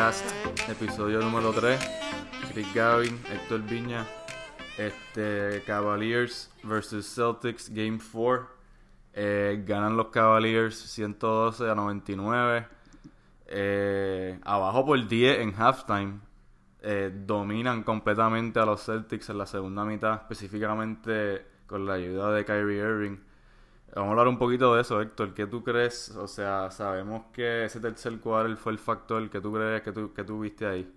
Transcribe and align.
Podcast, 0.00 0.24
episodio 0.70 1.20
número 1.20 1.52
3. 1.52 1.78
Chris 2.52 2.74
Gavin, 2.74 3.20
Héctor 3.30 3.60
Viña, 3.60 4.06
este, 4.78 5.62
Cavaliers 5.66 6.50
versus 6.62 7.06
Celtics, 7.14 7.68
Game 7.68 7.98
4. 8.10 8.48
Eh, 9.12 9.62
ganan 9.66 9.98
los 9.98 10.06
Cavaliers 10.06 10.74
112 10.74 11.68
a 11.68 11.74
99. 11.74 12.66
Eh, 13.46 14.40
abajo 14.42 14.86
por 14.86 15.06
10 15.06 15.40
en 15.40 15.52
halftime. 15.54 16.20
Eh, 16.80 17.12
dominan 17.26 17.82
completamente 17.82 18.58
a 18.58 18.64
los 18.64 18.82
Celtics 18.82 19.28
en 19.28 19.36
la 19.36 19.44
segunda 19.44 19.84
mitad, 19.84 20.14
específicamente 20.14 21.44
con 21.66 21.84
la 21.84 21.94
ayuda 21.94 22.32
de 22.32 22.46
Kyrie 22.46 22.78
Irving. 22.78 23.18
Vamos 23.94 24.08
a 24.08 24.10
hablar 24.10 24.28
un 24.28 24.38
poquito 24.38 24.74
de 24.74 24.80
eso, 24.82 25.00
Héctor. 25.00 25.34
¿Qué 25.34 25.46
tú 25.46 25.62
crees? 25.62 26.10
O 26.16 26.26
sea, 26.28 26.70
sabemos 26.70 27.26
que 27.32 27.64
ese 27.64 27.80
tercer 27.80 28.18
cuadro 28.20 28.56
fue 28.56 28.72
el 28.72 28.78
factor 28.78 29.28
que 29.30 29.40
tú 29.40 29.52
crees 29.52 29.82
que 29.82 29.92
tú, 29.92 30.12
que 30.14 30.24
tú 30.24 30.40
viste 30.40 30.66
ahí. 30.66 30.92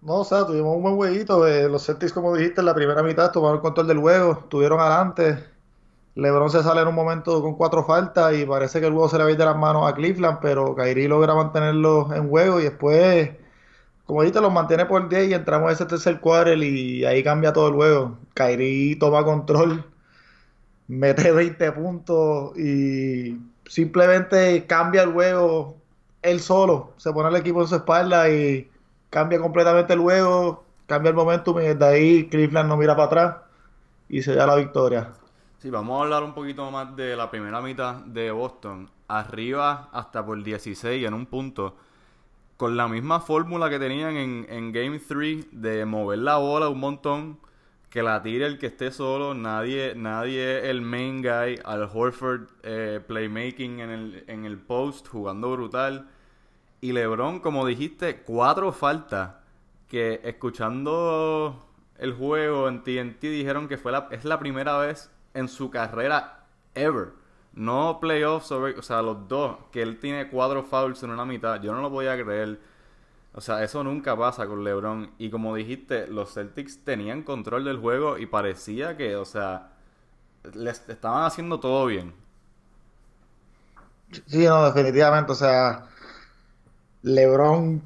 No, 0.00 0.20
o 0.20 0.24
sea, 0.24 0.46
tuvimos 0.46 0.76
un 0.76 0.82
buen 0.82 0.96
jueguito. 0.96 1.44
Los 1.68 1.84
Celtics, 1.84 2.12
como 2.12 2.34
dijiste, 2.36 2.60
en 2.60 2.66
la 2.66 2.74
primera 2.74 3.02
mitad 3.02 3.32
tomaron 3.32 3.56
el 3.56 3.62
control 3.62 3.86
del 3.88 3.98
juego, 3.98 4.32
estuvieron 4.32 4.78
adelante. 4.80 5.44
LeBron 6.16 6.50
se 6.50 6.62
sale 6.62 6.82
en 6.82 6.88
un 6.88 6.94
momento 6.94 7.42
con 7.42 7.56
cuatro 7.56 7.84
faltas 7.84 8.34
y 8.34 8.46
parece 8.46 8.80
que 8.80 8.86
el 8.86 8.92
juego 8.94 9.08
se 9.08 9.18
le 9.18 9.24
va 9.24 9.30
a 9.30 9.32
ir 9.32 9.38
de 9.38 9.44
las 9.46 9.56
manos 9.56 9.90
a 9.90 9.94
Cleveland, 9.94 10.38
pero 10.42 10.74
Kyrie 10.74 11.08
logra 11.08 11.34
mantenerlo 11.34 12.12
en 12.14 12.28
juego 12.30 12.60
y 12.60 12.64
después, 12.64 13.30
como 14.06 14.22
dijiste, 14.22 14.40
los 14.40 14.52
mantiene 14.52 14.86
por 14.86 15.08
10 15.08 15.30
y 15.30 15.34
entramos 15.34 15.68
a 15.68 15.72
ese 15.72 15.84
tercer 15.86 16.20
cuadro 16.20 16.54
y 16.54 17.04
ahí 17.04 17.22
cambia 17.22 17.52
todo 17.52 17.68
el 17.68 17.74
juego. 17.74 18.18
Kyrie 18.34 18.96
toma 18.96 19.24
control, 19.24 19.84
mete 20.88 21.32
20 21.32 21.72
puntos 21.72 22.56
y 22.58 23.38
simplemente 23.66 24.66
cambia 24.66 25.02
el 25.02 25.12
juego 25.12 25.76
él 26.22 26.40
solo. 26.40 26.92
Se 26.96 27.12
pone 27.12 27.28
el 27.28 27.36
equipo 27.36 27.62
en 27.62 27.68
su 27.68 27.76
espalda 27.76 28.28
y 28.30 28.70
cambia 29.10 29.40
completamente 29.40 29.92
el 29.92 30.00
juego, 30.00 30.64
cambia 30.86 31.10
el 31.10 31.16
momentum 31.16 31.58
y 31.60 31.64
desde 31.64 31.84
ahí 31.84 32.28
Cleveland 32.28 32.68
no 32.68 32.76
mira 32.76 32.94
para 32.94 33.06
atrás 33.06 33.36
y 34.08 34.22
se 34.22 34.34
da 34.34 34.46
la 34.46 34.56
victoria. 34.56 35.12
Sí, 35.58 35.70
vamos 35.70 35.98
a 35.98 36.04
hablar 36.04 36.22
un 36.22 36.34
poquito 36.34 36.70
más 36.70 36.94
de 36.96 37.16
la 37.16 37.30
primera 37.30 37.60
mitad 37.60 37.96
de 37.96 38.30
Boston. 38.30 38.88
Arriba 39.08 39.88
hasta 39.92 40.24
por 40.24 40.42
16 40.42 41.06
en 41.06 41.14
un 41.14 41.26
punto. 41.26 41.74
Con 42.56 42.76
la 42.76 42.88
misma 42.88 43.20
fórmula 43.20 43.68
que 43.68 43.78
tenían 43.78 44.16
en, 44.16 44.46
en 44.48 44.72
Game 44.72 44.98
3 44.98 45.48
de 45.52 45.84
mover 45.84 46.20
la 46.20 46.36
bola 46.38 46.68
un 46.68 46.80
montón, 46.80 47.38
que 47.90 48.02
la 48.02 48.22
tire 48.22 48.46
el 48.46 48.58
que 48.58 48.66
esté 48.66 48.90
solo, 48.90 49.34
nadie, 49.34 49.94
nadie 49.94 50.68
el 50.70 50.82
main 50.82 51.22
guy, 51.22 51.58
al 51.64 51.88
Horford 51.92 52.48
eh, 52.62 53.00
playmaking 53.06 53.80
en 53.80 53.90
el, 53.90 54.24
en 54.26 54.44
el 54.44 54.58
post, 54.58 55.08
jugando 55.08 55.52
brutal. 55.52 56.08
Y 56.80 56.92
LeBron, 56.92 57.40
como 57.40 57.66
dijiste, 57.66 58.22
cuatro 58.22 58.72
faltas 58.72 59.36
que 59.88 60.20
escuchando 60.24 61.66
el 61.98 62.12
juego 62.12 62.68
en 62.68 62.82
TNT 62.82 63.20
dijeron 63.20 63.68
que 63.68 63.78
fue 63.78 63.92
la, 63.92 64.08
es 64.10 64.24
la 64.24 64.38
primera 64.38 64.76
vez 64.78 65.10
en 65.34 65.48
su 65.48 65.70
carrera 65.70 66.44
ever. 66.74 67.12
No 67.56 67.98
playoffs, 68.00 68.52
o 68.52 68.82
sea, 68.82 69.02
los 69.02 69.28
dos, 69.28 69.56
que 69.72 69.82
él 69.82 69.98
tiene 69.98 70.28
cuatro 70.28 70.62
fouls 70.62 71.02
en 71.02 71.10
una 71.10 71.24
mitad. 71.24 71.60
Yo 71.62 71.72
no 71.74 71.80
lo 71.82 71.90
podía 71.90 72.22
creer. 72.22 72.60
O 73.34 73.40
sea, 73.40 73.62
eso 73.64 73.82
nunca 73.84 74.16
pasa 74.16 74.46
con 74.46 74.64
LeBron. 74.64 75.12
Y 75.18 75.30
como 75.30 75.54
dijiste, 75.54 76.06
los 76.08 76.34
Celtics 76.34 76.84
tenían 76.84 77.22
control 77.22 77.64
del 77.64 77.78
juego 77.78 78.18
y 78.18 78.26
parecía 78.26 78.96
que, 78.96 79.16
o 79.16 79.24
sea, 79.24 79.72
les 80.54 80.88
estaban 80.88 81.24
haciendo 81.24 81.60
todo 81.60 81.86
bien. 81.86 82.14
Sí, 84.26 84.44
no, 84.46 84.64
definitivamente. 84.70 85.32
O 85.32 85.34
sea, 85.34 85.86
LeBron 87.02 87.82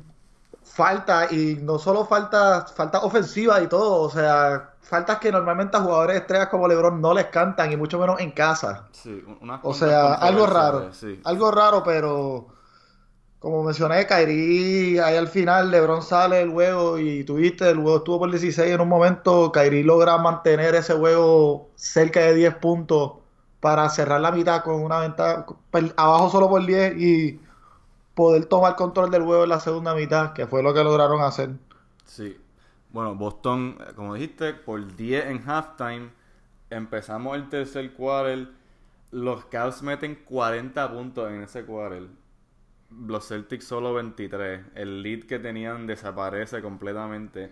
falta 0.63 1.33
y 1.33 1.57
no 1.63 1.79
solo 1.79 2.05
falta, 2.07 2.67
falta 2.67 3.01
ofensiva 3.01 3.61
y 3.63 3.69
todo. 3.69 4.03
O 4.03 4.11
sea, 4.11 4.70
faltas 4.81 5.19
que 5.19 5.31
normalmente 5.31 5.77
a 5.77 5.81
jugadores 5.81 6.17
estrellas 6.17 6.49
como 6.49 6.67
LeBron 6.67 7.01
no 7.01 7.15
les 7.15 7.27
cantan 7.27 7.71
y 7.73 7.77
mucho 7.77 7.99
menos 7.99 8.21
en 8.21 8.33
casa. 8.33 8.89
Sí, 8.93 9.25
o 9.63 9.75
sea, 9.75 10.15
algo 10.15 10.47
raro. 10.47 10.91
Algo 11.25 11.51
raro, 11.51 11.83
pero 11.85 12.49
como 13.39 13.63
mencioné, 13.63 14.07
Kairi 14.07 14.99
ahí 14.99 15.17
al 15.17 15.29
final 15.29 15.71
LeBron 15.71 16.03
sale 16.03 16.37
del 16.37 16.51
juego 16.51 16.99
y 16.99 17.25
tuviste, 17.25 17.71
el 17.71 17.77
juego 17.77 17.99
estuvo 17.99 18.19
por 18.19 18.31
16 18.31 18.71
en 18.71 18.81
un 18.81 18.89
momento, 18.89 19.51
Kairi 19.51 19.83
logra 19.83 20.19
mantener 20.19 20.75
ese 20.75 20.95
juego 20.95 21.71
cerca 21.75 22.21
de 22.21 22.35
10 22.35 22.57
puntos 22.57 23.13
para 23.61 23.89
cerrar 23.89 24.21
la 24.21 24.31
mitad 24.31 24.63
con 24.63 24.83
una 24.83 25.01
ventaja 25.01 25.47
abajo 25.97 26.31
solo 26.31 26.49
por 26.49 26.65
10 26.67 26.97
y 26.99 27.41
poder 28.15 28.45
tomar 28.45 28.77
control 28.77 29.11
del 29.11 29.23
juego 29.23 29.45
en 29.45 29.49
la 29.49 29.61
segunda 29.61 29.95
mitad, 29.95 30.35
que 30.35 30.47
fue 30.47 30.63
lo 30.63 30.75
que 30.75 30.85
lograron 30.85 31.23
hacer. 31.23 31.51
Sí, 32.05 32.39
bueno, 32.93 33.15
Boston, 33.15 33.77
eh, 33.81 33.93
como 33.95 34.15
dijiste, 34.15 34.55
por 34.55 34.97
10 34.97 35.27
en 35.27 35.49
halftime. 35.49 36.11
Empezamos 36.71 37.37
el 37.37 37.49
tercer 37.49 37.93
quarter. 37.95 38.49
Los 39.11 39.45
Cavs 39.47 39.83
meten 39.83 40.17
40 40.25 40.93
puntos 40.93 41.31
en 41.31 41.43
ese 41.43 41.65
quarter. 41.65 42.09
Los 42.91 43.29
Celtics 43.29 43.65
solo 43.65 43.95
23. 43.95 44.63
El 44.75 45.03
lead 45.03 45.25
que 45.25 45.39
tenían 45.39 45.87
desaparece 45.87 46.61
completamente. 46.63 47.51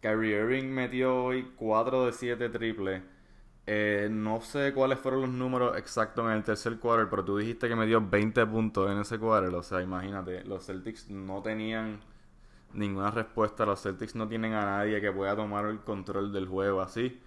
Kyrie 0.00 0.38
Irving 0.40 0.66
metió 0.66 1.24
hoy 1.24 1.52
4 1.56 2.06
de 2.06 2.12
7 2.12 2.48
triples. 2.50 3.02
Eh, 3.68 4.08
no 4.10 4.40
sé 4.40 4.72
cuáles 4.72 5.00
fueron 5.00 5.22
los 5.22 5.30
números 5.30 5.76
exactos 5.76 6.24
en 6.26 6.32
el 6.32 6.44
tercer 6.44 6.78
quarter, 6.78 7.08
pero 7.10 7.24
tú 7.24 7.36
dijiste 7.36 7.68
que 7.68 7.74
me 7.74 7.86
dio 7.86 8.00
20 8.00 8.46
puntos 8.46 8.90
en 8.90 8.98
ese 8.98 9.18
quarter. 9.18 9.52
O 9.54 9.62
sea, 9.62 9.82
imagínate, 9.82 10.44
los 10.44 10.64
Celtics 10.66 11.10
no 11.10 11.42
tenían 11.42 12.00
ninguna 12.72 13.10
respuesta. 13.10 13.66
Los 13.66 13.82
Celtics 13.82 14.14
no 14.14 14.28
tienen 14.28 14.54
a 14.54 14.64
nadie 14.64 15.00
que 15.00 15.12
pueda 15.12 15.36
tomar 15.36 15.66
el 15.66 15.80
control 15.80 16.32
del 16.32 16.46
juego 16.48 16.80
así. 16.80 17.20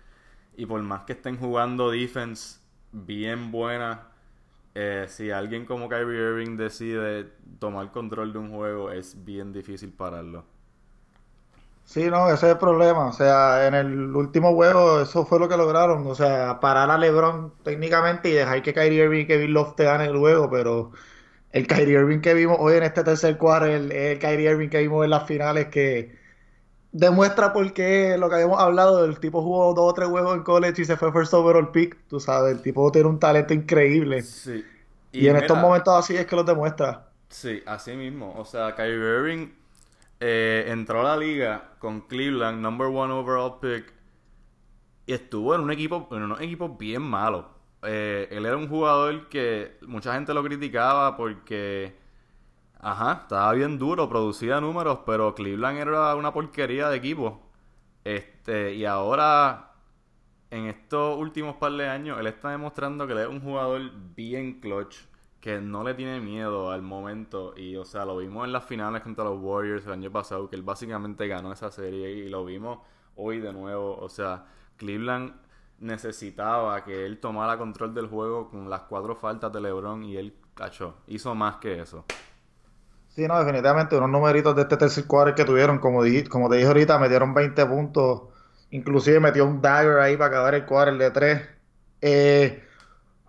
Y 0.57 0.65
por 0.65 0.81
más 0.81 1.03
que 1.03 1.13
estén 1.13 1.37
jugando 1.37 1.91
defense 1.91 2.59
bien 2.91 3.51
buena, 3.51 4.09
eh, 4.75 5.05
si 5.09 5.31
alguien 5.31 5.65
como 5.65 5.89
Kyrie 5.89 6.19
Irving 6.19 6.57
decide 6.57 7.25
tomar 7.59 7.91
control 7.91 8.33
de 8.33 8.39
un 8.39 8.51
juego, 8.51 8.91
es 8.91 9.23
bien 9.25 9.53
difícil 9.53 9.91
pararlo. 9.93 10.45
Sí, 11.83 12.07
no, 12.09 12.27
ese 12.27 12.45
es 12.47 12.51
el 12.53 12.57
problema. 12.59 13.07
O 13.07 13.13
sea, 13.13 13.65
en 13.67 13.73
el 13.73 14.15
último 14.15 14.53
juego 14.53 15.01
eso 15.01 15.25
fue 15.25 15.39
lo 15.39 15.49
que 15.49 15.57
lograron. 15.57 16.05
O 16.05 16.13
sea, 16.15 16.59
parar 16.59 16.91
a 16.91 16.97
LeBron 16.99 17.53
técnicamente 17.63 18.29
y 18.29 18.33
dejar 18.33 18.61
que 18.61 18.73
Kyrie 18.73 19.03
Irving 19.05 19.21
y 19.21 19.27
Kevin 19.27 19.53
Love 19.53 19.75
te 19.75 19.85
gane 19.85 20.05
el 20.05 20.17
juego, 20.17 20.49
pero 20.51 20.91
el 21.51 21.67
Kyrie 21.67 21.99
Irving 21.99 22.19
que 22.19 22.33
vimos 22.33 22.57
hoy 22.59 22.77
en 22.77 22.83
este 22.83 23.03
tercer 23.03 23.37
cuarto, 23.37 23.67
el, 23.67 23.91
el 23.91 24.19
Kyrie 24.19 24.51
Irving 24.51 24.69
que 24.69 24.79
vimos 24.79 25.03
en 25.03 25.09
las 25.09 25.25
finales, 25.25 25.67
que 25.67 26.17
demuestra 26.91 27.53
por 27.53 27.71
qué 27.73 28.17
lo 28.17 28.29
que 28.29 28.35
habíamos 28.35 28.59
hablado, 28.59 29.05
el 29.05 29.19
tipo 29.19 29.41
jugó 29.41 29.73
dos 29.73 29.91
o 29.91 29.93
tres 29.93 30.09
juegos 30.09 30.35
en 30.35 30.43
college 30.43 30.81
y 30.81 30.85
se 30.85 30.97
fue 30.97 31.11
first 31.11 31.33
overall 31.33 31.71
pick, 31.71 31.97
tú 32.07 32.19
sabes, 32.19 32.55
el 32.55 32.61
tipo 32.61 32.91
tiene 32.91 33.09
un 33.09 33.19
talento 33.19 33.53
increíble. 33.53 34.21
Sí. 34.21 34.63
Y, 35.11 35.27
en 35.27 35.37
estos 35.37 35.57
momentos 35.57 35.93
así 35.93 36.15
es 36.15 36.25
que 36.25 36.35
lo 36.35 36.43
demuestra. 36.43 37.09
Sí, 37.29 37.63
así 37.65 37.95
mismo. 37.95 38.33
O 38.37 38.45
sea, 38.45 38.75
Kyrie 38.75 38.95
Irving 38.95 39.47
eh, 40.19 40.65
entró 40.67 41.01
a 41.01 41.03
la 41.03 41.17
liga 41.17 41.71
con 41.79 42.01
Cleveland, 42.01 42.61
number 42.61 42.87
one 42.87 43.11
overall 43.13 43.59
pick, 43.59 43.91
y 45.07 45.13
estuvo 45.13 45.55
en 45.55 45.61
un 45.61 45.71
equipo, 45.71 46.07
en 46.11 46.23
unos 46.23 46.41
equipos 46.41 46.77
bien 46.77 47.01
malos. 47.01 47.45
Eh, 47.83 48.27
él 48.31 48.45
era 48.45 48.57
un 48.57 48.67
jugador 48.67 49.29
que 49.29 49.77
mucha 49.87 50.13
gente 50.13 50.33
lo 50.33 50.43
criticaba 50.43 51.15
porque, 51.15 51.95
ajá, 52.79 53.21
estaba 53.23 53.53
bien 53.53 53.77
duro, 53.77 54.09
producía 54.09 54.59
números, 54.61 54.99
pero 55.05 55.33
Cleveland 55.35 55.79
era 55.79 56.15
una 56.15 56.33
porquería 56.33 56.89
de 56.89 56.97
equipo. 56.97 57.41
Este, 58.03 58.73
y 58.75 58.85
ahora, 58.85 59.73
en 60.51 60.65
estos 60.67 61.17
últimos 61.17 61.55
par 61.57 61.73
de 61.73 61.87
años, 61.87 62.19
él 62.19 62.27
está 62.27 62.51
demostrando 62.51 63.07
que 63.07 63.13
él 63.13 63.19
es 63.19 63.27
un 63.27 63.41
jugador 63.41 63.91
bien 64.15 64.59
clutch, 64.61 64.97
que 65.39 65.61
no 65.61 65.83
le 65.83 65.93
tiene 65.93 66.19
miedo 66.19 66.71
al 66.71 66.81
momento. 66.81 67.53
Y, 67.57 67.75
o 67.77 67.85
sea, 67.85 68.05
lo 68.05 68.17
vimos 68.17 68.45
en 68.45 68.51
las 68.53 68.65
finales 68.65 69.01
contra 69.03 69.23
los 69.25 69.39
Warriors 69.41 69.85
el 69.85 69.93
año 69.93 70.11
pasado, 70.11 70.49
que 70.49 70.55
él 70.55 70.63
básicamente 70.63 71.27
ganó 71.27 71.53
esa 71.53 71.71
serie 71.71 72.11
y 72.11 72.29
lo 72.29 72.45
vimos 72.45 72.79
hoy 73.15 73.39
de 73.39 73.53
nuevo. 73.53 73.97
O 73.97 74.09
sea, 74.09 74.45
Cleveland 74.77 75.33
necesitaba 75.79 76.83
que 76.83 77.05
él 77.05 77.19
tomara 77.19 77.57
control 77.57 77.93
del 77.93 78.07
juego 78.07 78.49
con 78.49 78.69
las 78.69 78.81
cuatro 78.81 79.15
faltas 79.15 79.51
de 79.51 79.61
LeBron 79.61 80.03
y 80.03 80.17
él, 80.17 80.33
cachó, 80.53 80.95
hizo 81.07 81.33
más 81.35 81.57
que 81.57 81.81
eso. 81.81 82.05
Sí, 83.09 83.27
no, 83.27 83.39
definitivamente 83.39 83.97
unos 83.97 84.09
numeritos 84.09 84.55
de 84.55 84.63
este 84.63 84.77
tercer 84.77 85.05
cuadro 85.05 85.35
que 85.35 85.45
tuvieron, 85.45 85.79
como, 85.79 86.01
como 86.29 86.49
te 86.49 86.55
dije 86.57 86.67
ahorita, 86.67 86.99
metieron 86.99 87.33
20 87.33 87.65
puntos, 87.65 88.21
inclusive 88.71 89.19
metió 89.19 89.45
un 89.45 89.61
dagger 89.61 89.99
ahí 89.99 90.15
para 90.15 90.27
acabar 90.27 90.55
el 90.55 90.65
cuadro 90.65 90.97
de 90.97 91.11
3. 91.11 91.41
Eh, 92.01 92.63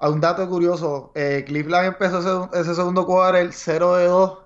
un 0.00 0.20
dato 0.20 0.48
curioso, 0.48 1.12
eh, 1.14 1.44
Cleveland 1.46 1.88
empezó 1.88 2.50
ese, 2.52 2.74
segundo 2.74 3.06
cuadro 3.06 3.38
0 3.50 3.96
de 3.96 4.06
2 4.06 4.38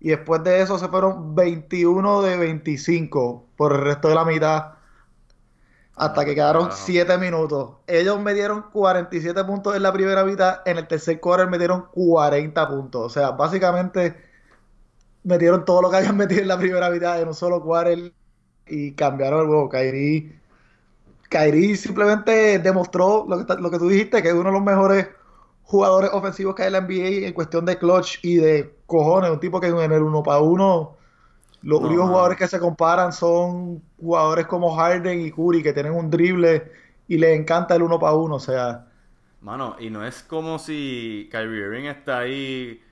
y 0.00 0.08
después 0.10 0.42
de 0.44 0.60
eso 0.62 0.78
se 0.78 0.88
fueron 0.88 1.34
21 1.34 2.22
de 2.22 2.36
25 2.36 3.46
por 3.56 3.72
el 3.72 3.80
resto 3.82 4.08
de 4.08 4.14
la 4.14 4.24
mitad 4.24 4.77
hasta 5.98 6.24
que 6.24 6.34
quedaron 6.34 6.70
7 6.72 7.18
minutos. 7.18 7.70
Ellos 7.86 8.20
me 8.20 8.32
dieron 8.32 8.66
47 8.72 9.44
puntos 9.44 9.74
en 9.74 9.82
la 9.82 9.92
primera 9.92 10.24
mitad, 10.24 10.60
en 10.64 10.78
el 10.78 10.86
tercer 10.86 11.18
quarter 11.20 11.48
me 11.48 11.58
dieron 11.58 11.86
40 11.92 12.68
puntos. 12.68 13.02
O 13.04 13.08
sea, 13.08 13.32
básicamente 13.32 14.16
metieron 15.24 15.64
todo 15.64 15.82
lo 15.82 15.90
que 15.90 15.96
habían 15.96 16.16
metido 16.16 16.42
en 16.42 16.48
la 16.48 16.58
primera 16.58 16.88
mitad 16.90 17.20
en 17.20 17.28
un 17.28 17.34
solo 17.34 17.62
quarter 17.62 18.12
y 18.66 18.92
cambiaron 18.92 19.40
el 19.40 19.46
juego. 19.48 19.68
Kairi, 19.68 20.38
Kairi 21.28 21.76
simplemente 21.76 22.60
demostró 22.60 23.26
lo 23.28 23.44
que, 23.44 23.54
lo 23.54 23.70
que 23.70 23.78
tú 23.78 23.88
dijiste, 23.88 24.22
que 24.22 24.28
es 24.28 24.34
uno 24.34 24.50
de 24.50 24.52
los 24.52 24.62
mejores 24.62 25.08
jugadores 25.64 26.10
ofensivos 26.12 26.54
que 26.54 26.62
hay 26.62 26.68
en 26.68 26.72
la 26.74 26.80
NBA 26.82 27.26
en 27.26 27.34
cuestión 27.34 27.64
de 27.66 27.76
clutch 27.76 28.20
y 28.22 28.36
de 28.36 28.72
cojones. 28.86 29.30
Un 29.30 29.40
tipo 29.40 29.60
que 29.60 29.66
en 29.66 29.92
el 29.92 30.02
uno 30.02 30.22
para 30.22 30.40
uno 30.40 30.97
los 31.62 31.80
únicos 31.80 32.08
jugadores 32.08 32.38
que 32.38 32.46
se 32.46 32.60
comparan 32.60 33.12
son 33.12 33.82
jugadores 34.00 34.46
como 34.46 34.76
Harden 34.76 35.20
y 35.20 35.30
Curry 35.32 35.62
que 35.62 35.72
tienen 35.72 35.92
un 35.92 36.10
drible 36.10 36.70
y 37.08 37.18
les 37.18 37.38
encanta 37.38 37.74
el 37.74 37.82
uno 37.82 37.98
para 37.98 38.14
uno, 38.14 38.36
o 38.36 38.40
sea. 38.40 38.86
Mano, 39.40 39.76
y 39.78 39.90
no 39.90 40.04
es 40.04 40.22
como 40.22 40.58
si 40.58 41.28
Kyrie 41.30 41.64
Irving 41.64 41.84
está 41.84 42.18
ahí 42.18 42.82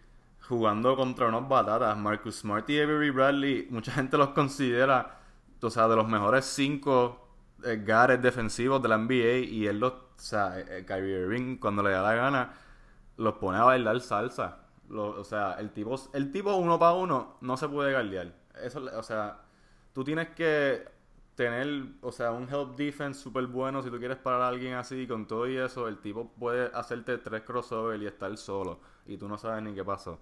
jugando 0.40 0.96
contra 0.96 1.28
unos 1.28 1.48
batatas. 1.48 1.96
Marcus 1.96 2.36
Smart 2.40 2.68
y 2.70 2.80
Avery 2.80 3.10
Bradley, 3.10 3.66
mucha 3.70 3.92
gente 3.92 4.16
los 4.16 4.30
considera, 4.30 5.18
o 5.60 5.70
sea, 5.70 5.88
de 5.88 5.96
los 5.96 6.08
mejores 6.08 6.44
cinco 6.44 7.28
eh, 7.64 7.82
guards 7.84 8.22
defensivos 8.22 8.82
de 8.82 8.88
la 8.88 8.98
NBA 8.98 9.46
y 9.48 9.66
él 9.66 9.80
los, 9.80 9.92
o 9.92 9.98
sea, 10.16 10.58
eh, 10.58 10.84
Kyrie 10.86 11.22
Irving 11.22 11.56
cuando 11.58 11.82
le 11.82 11.90
da 11.90 12.02
la 12.02 12.14
gana 12.14 12.54
los 13.16 13.34
pone 13.34 13.58
a 13.58 13.64
bailar 13.64 14.00
salsa. 14.00 14.58
o 14.90 15.24
sea, 15.24 15.54
el 15.58 15.70
tipo, 15.72 15.96
el 16.12 16.30
tipo 16.32 16.54
uno 16.56 16.78
para 16.78 16.92
uno 16.92 17.36
no 17.40 17.56
se 17.56 17.68
puede 17.68 17.92
guardiar 17.92 18.32
eso, 18.62 18.82
o 18.96 19.02
sea, 19.02 19.40
tú 19.92 20.04
tienes 20.04 20.28
que 20.30 20.84
tener, 21.34 21.68
o 22.00 22.12
sea, 22.12 22.32
un 22.32 22.48
help 22.48 22.76
defense 22.76 23.20
súper 23.20 23.46
bueno 23.46 23.82
si 23.82 23.90
tú 23.90 23.98
quieres 23.98 24.16
parar 24.16 24.42
a 24.42 24.48
alguien 24.48 24.74
así 24.74 25.06
con 25.06 25.26
todo 25.26 25.46
y 25.48 25.56
eso, 25.56 25.88
el 25.88 25.98
tipo 25.98 26.32
puede 26.38 26.70
hacerte 26.74 27.18
tres 27.18 27.42
crossovers 27.42 28.02
y 28.02 28.06
estar 28.06 28.34
solo 28.36 28.80
y 29.06 29.16
tú 29.18 29.28
no 29.28 29.38
sabes 29.38 29.62
ni 29.62 29.74
qué 29.74 29.84
pasó. 29.84 30.18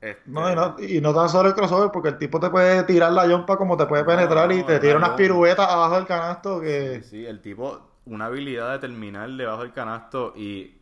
Este, 0.00 0.22
no, 0.30 0.52
y 0.52 0.54
no, 0.54 0.76
y 0.78 1.00
no 1.00 1.14
tan 1.14 1.28
solo 1.30 1.48
el 1.48 1.54
crossover, 1.54 1.90
porque 1.90 2.10
el 2.10 2.18
tipo 2.18 2.38
te 2.38 2.50
puede 2.50 2.82
tirar 2.84 3.12
la 3.12 3.26
yompa 3.26 3.56
como 3.56 3.76
te 3.76 3.86
puede 3.86 4.04
penetrar 4.04 4.52
y 4.52 4.62
te 4.62 4.78
tira 4.78 4.98
unas 4.98 5.10
piruetas 5.12 5.66
abajo 5.68 5.96
del 5.96 6.06
canasto 6.06 6.60
que... 6.60 7.00
Sí, 7.02 7.08
sí, 7.08 7.26
el 7.26 7.40
tipo, 7.40 7.80
una 8.04 8.26
habilidad 8.26 8.72
de 8.72 8.78
terminar 8.80 9.30
debajo 9.30 9.62
del 9.62 9.72
canasto 9.72 10.34
y 10.36 10.78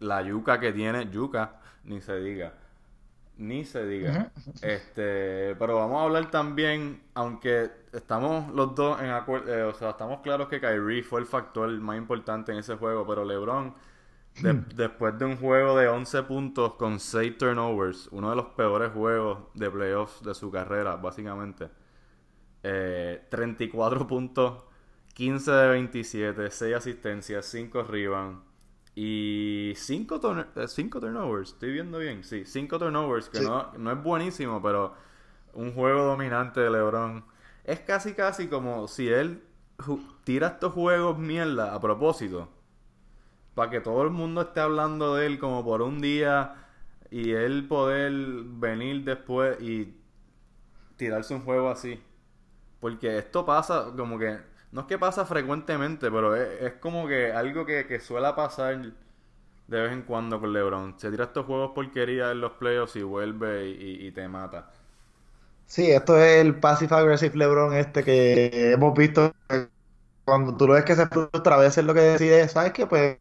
la 0.00 0.22
yuca 0.22 0.58
que 0.58 0.72
tiene, 0.72 1.10
yuca, 1.10 1.60
ni 1.84 2.00
se 2.00 2.18
diga. 2.20 2.54
Ni 3.42 3.64
se 3.64 3.84
diga. 3.84 4.30
Este, 4.62 5.56
pero 5.56 5.74
vamos 5.74 6.00
a 6.00 6.04
hablar 6.04 6.30
también, 6.30 7.02
aunque 7.14 7.72
estamos 7.92 8.54
los 8.54 8.72
dos 8.76 9.00
en 9.02 9.10
acuerdo, 9.10 9.52
eh, 9.52 9.64
o 9.64 9.74
sea, 9.74 9.90
estamos 9.90 10.20
claros 10.20 10.48
que 10.48 10.60
Kyrie 10.60 11.02
fue 11.02 11.18
el 11.18 11.26
factor 11.26 11.68
más 11.80 11.98
importante 11.98 12.52
en 12.52 12.58
ese 12.58 12.76
juego, 12.76 13.04
pero 13.04 13.24
LeBron, 13.24 13.74
después 14.76 15.18
de 15.18 15.24
un 15.24 15.36
juego 15.38 15.76
de 15.76 15.88
11 15.88 16.22
puntos 16.22 16.74
con 16.74 17.00
6 17.00 17.36
turnovers, 17.36 18.08
uno 18.12 18.30
de 18.30 18.36
los 18.36 18.46
peores 18.50 18.92
juegos 18.92 19.38
de 19.54 19.68
playoffs 19.68 20.22
de 20.22 20.34
su 20.34 20.48
carrera, 20.52 20.94
básicamente, 20.94 21.68
34 22.62 24.00
eh, 24.00 24.04
puntos, 24.04 24.62
15 25.14 25.50
de 25.50 25.68
27, 25.68 26.48
6 26.48 26.76
asistencias, 26.76 27.44
5 27.46 27.82
rebounds 27.82 28.51
y 28.94 29.72
5 29.74 30.20
eh, 30.56 30.68
cinco 30.68 31.00
turnovers, 31.00 31.52
estoy 31.52 31.72
viendo 31.72 31.98
bien, 31.98 32.24
sí, 32.24 32.44
5 32.44 32.78
turnovers, 32.78 33.28
que 33.28 33.40
no, 33.40 33.72
no 33.78 33.90
es 33.90 34.02
buenísimo, 34.02 34.60
pero 34.62 34.94
un 35.54 35.72
juego 35.72 36.04
dominante 36.04 36.60
de 36.60 36.70
LeBron. 36.70 37.24
Es 37.64 37.80
casi 37.80 38.12
casi 38.14 38.48
como 38.48 38.88
si 38.88 39.08
él 39.08 39.42
tira 40.24 40.48
estos 40.48 40.72
juegos 40.72 41.18
mierda 41.18 41.74
a 41.74 41.80
propósito, 41.80 42.48
para 43.54 43.70
que 43.70 43.80
todo 43.80 44.02
el 44.02 44.10
mundo 44.10 44.42
esté 44.42 44.60
hablando 44.60 45.14
de 45.14 45.26
él 45.26 45.38
como 45.38 45.64
por 45.64 45.82
un 45.82 46.00
día 46.00 46.56
y 47.10 47.30
él 47.32 47.66
poder 47.68 48.12
venir 48.12 49.04
después 49.04 49.60
y 49.60 49.94
tirarse 50.96 51.34
un 51.34 51.42
juego 51.42 51.70
así. 51.70 52.02
Porque 52.80 53.18
esto 53.18 53.46
pasa 53.46 53.92
como 53.96 54.18
que 54.18 54.38
no 54.72 54.82
es 54.82 54.86
que 54.86 54.98
pasa 54.98 55.24
frecuentemente, 55.26 56.10
pero 56.10 56.34
es, 56.34 56.72
como 56.80 57.06
que 57.06 57.32
algo 57.32 57.66
que, 57.66 57.86
que 57.86 58.00
suele 58.00 58.32
pasar 58.32 58.80
de 59.68 59.80
vez 59.80 59.92
en 59.92 60.02
cuando 60.02 60.40
con 60.40 60.52
LeBron. 60.52 60.94
Se 60.98 61.10
tira 61.10 61.24
estos 61.24 61.46
juegos 61.46 61.72
porquería 61.74 62.30
en 62.30 62.40
los 62.40 62.52
playoffs 62.52 62.96
y 62.96 63.02
vuelve 63.02 63.68
y, 63.68 64.10
te 64.12 64.26
mata. 64.28 64.70
Sí, 65.66 65.90
esto 65.90 66.16
es 66.18 66.40
el 66.40 66.56
passive 66.56 66.94
aggressive 66.94 67.36
LeBron 67.36 67.74
este 67.74 68.02
que 68.02 68.72
hemos 68.72 68.94
visto 68.94 69.32
cuando 70.24 70.56
tú 70.56 70.66
lo 70.66 70.74
ves 70.74 70.84
que 70.84 70.94
se 70.94 71.06
frustra 71.06 71.54
a 71.56 71.58
veces 71.58 71.84
lo 71.84 71.94
que 71.94 72.00
decide 72.00 72.46
¿sabes 72.48 72.72
qué? 72.72 72.86
Pues 72.86 73.16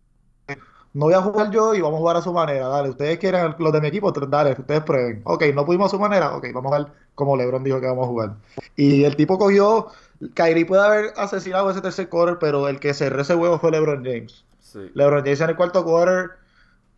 no 0.93 1.05
voy 1.05 1.13
a 1.13 1.21
jugar 1.21 1.51
yo 1.51 1.73
y 1.73 1.79
vamos 1.79 1.97
a 1.97 1.99
jugar 1.99 2.17
a 2.17 2.21
su 2.21 2.33
manera, 2.33 2.67
dale, 2.67 2.89
ustedes 2.89 3.17
quieren 3.17 3.55
los 3.57 3.71
de 3.71 3.79
mi 3.79 3.87
equipo, 3.87 4.11
dale, 4.11 4.51
ustedes 4.51 4.83
prueben. 4.83 5.21
Ok, 5.23 5.43
no 5.53 5.65
pudimos 5.65 5.87
a 5.87 5.95
su 5.95 5.99
manera, 5.99 6.35
ok, 6.35 6.47
vamos 6.53 6.73
a 6.73 6.77
jugar 6.77 6.93
como 7.15 7.37
LeBron 7.37 7.63
dijo 7.63 7.79
que 7.79 7.87
vamos 7.87 8.05
a 8.05 8.09
jugar. 8.09 8.35
Y 8.75 9.03
el 9.05 9.15
tipo 9.15 9.37
cogió 9.37 9.87
Kyrie 10.33 10.65
puede 10.65 10.83
haber 10.83 11.13
asesinado 11.17 11.69
ese 11.71 11.81
tercer 11.81 12.09
quarter, 12.09 12.37
pero 12.39 12.67
el 12.67 12.79
que 12.79 12.93
cerró 12.93 13.21
ese 13.21 13.35
huevo 13.35 13.59
fue 13.59 13.71
LeBron 13.71 14.03
James. 14.03 14.45
LeBron 14.93 15.23
James 15.23 15.41
en 15.41 15.49
el 15.49 15.55
cuarto 15.55 15.83
quarter, 15.83 16.31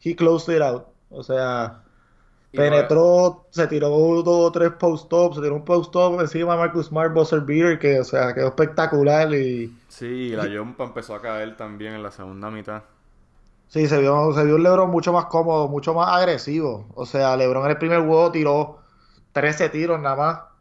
he 0.01 0.15
closed 0.15 0.53
it 0.53 0.61
out. 0.61 0.85
O 1.09 1.23
sea, 1.23 1.81
penetró, 2.51 3.45
se 3.49 3.67
tiró 3.67 3.89
dos 3.89 4.27
o 4.27 4.51
tres 4.51 4.71
post-ups, 4.73 5.35
se 5.35 5.41
tiró 5.41 5.55
un 5.55 5.65
post-up 5.65 6.19
encima 6.19 6.53
de 6.53 6.59
Marcus 6.59 6.87
Smart, 6.87 7.13
Buzzer 7.13 7.41
Beater, 7.41 7.79
que, 7.79 7.99
o 7.99 8.03
sea, 8.03 8.33
quedó 8.33 8.47
espectacular. 8.47 9.33
y 9.33 9.73
Sí, 9.87 10.29
la 10.29 10.45
jumpa 10.45 10.83
empezó 10.85 11.15
a 11.15 11.21
caer 11.21 11.55
también 11.55 11.93
en 11.93 12.03
la 12.03 12.11
segunda 12.11 12.49
mitad. 12.51 12.83
Sí, 13.67 13.87
se 13.87 13.99
vio, 13.99 14.33
se 14.33 14.43
vio 14.43 14.55
un 14.55 14.63
LeBron 14.63 14.89
mucho 14.89 15.13
más 15.13 15.25
cómodo, 15.25 15.67
mucho 15.67 15.93
más 15.93 16.09
agresivo. 16.09 16.85
O 16.93 17.05
sea, 17.05 17.35
LeBron 17.37 17.65
en 17.65 17.71
el 17.71 17.77
primer 17.77 18.01
juego 18.01 18.31
tiró 18.31 18.79
13 19.31 19.69
tiros 19.69 19.99
nada 19.99 20.15
más 20.15 20.52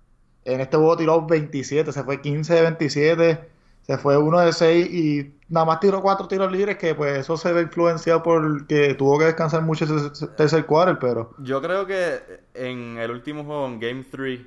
en 0.44 0.60
este 0.60 0.76
juego 0.76 0.96
tiró 0.96 1.24
27, 1.26 1.92
se 1.92 2.02
fue 2.04 2.20
15 2.20 2.54
de 2.54 2.62
27, 2.62 3.48
se 3.82 3.98
fue 3.98 4.16
1 4.16 4.40
de 4.40 4.52
6 4.52 4.94
y 4.94 5.34
nada 5.48 5.66
más 5.66 5.80
tiró 5.80 6.00
4 6.02 6.28
tiros 6.28 6.50
libres 6.50 6.76
que 6.76 6.94
pues 6.94 7.18
eso 7.18 7.36
se 7.36 7.52
ve 7.52 7.62
influenciado 7.62 8.22
porque 8.22 8.94
tuvo 8.94 9.18
que 9.18 9.26
descansar 9.26 9.62
mucho 9.62 9.84
ese 9.84 10.26
tercer 10.28 10.66
quarter, 10.66 10.98
pero... 10.98 11.34
Yo 11.38 11.60
creo 11.60 11.86
que 11.86 12.20
en 12.54 12.98
el 12.98 13.10
último 13.10 13.44
juego, 13.44 13.66
en 13.66 13.80
Game 13.80 14.04
3, 14.10 14.40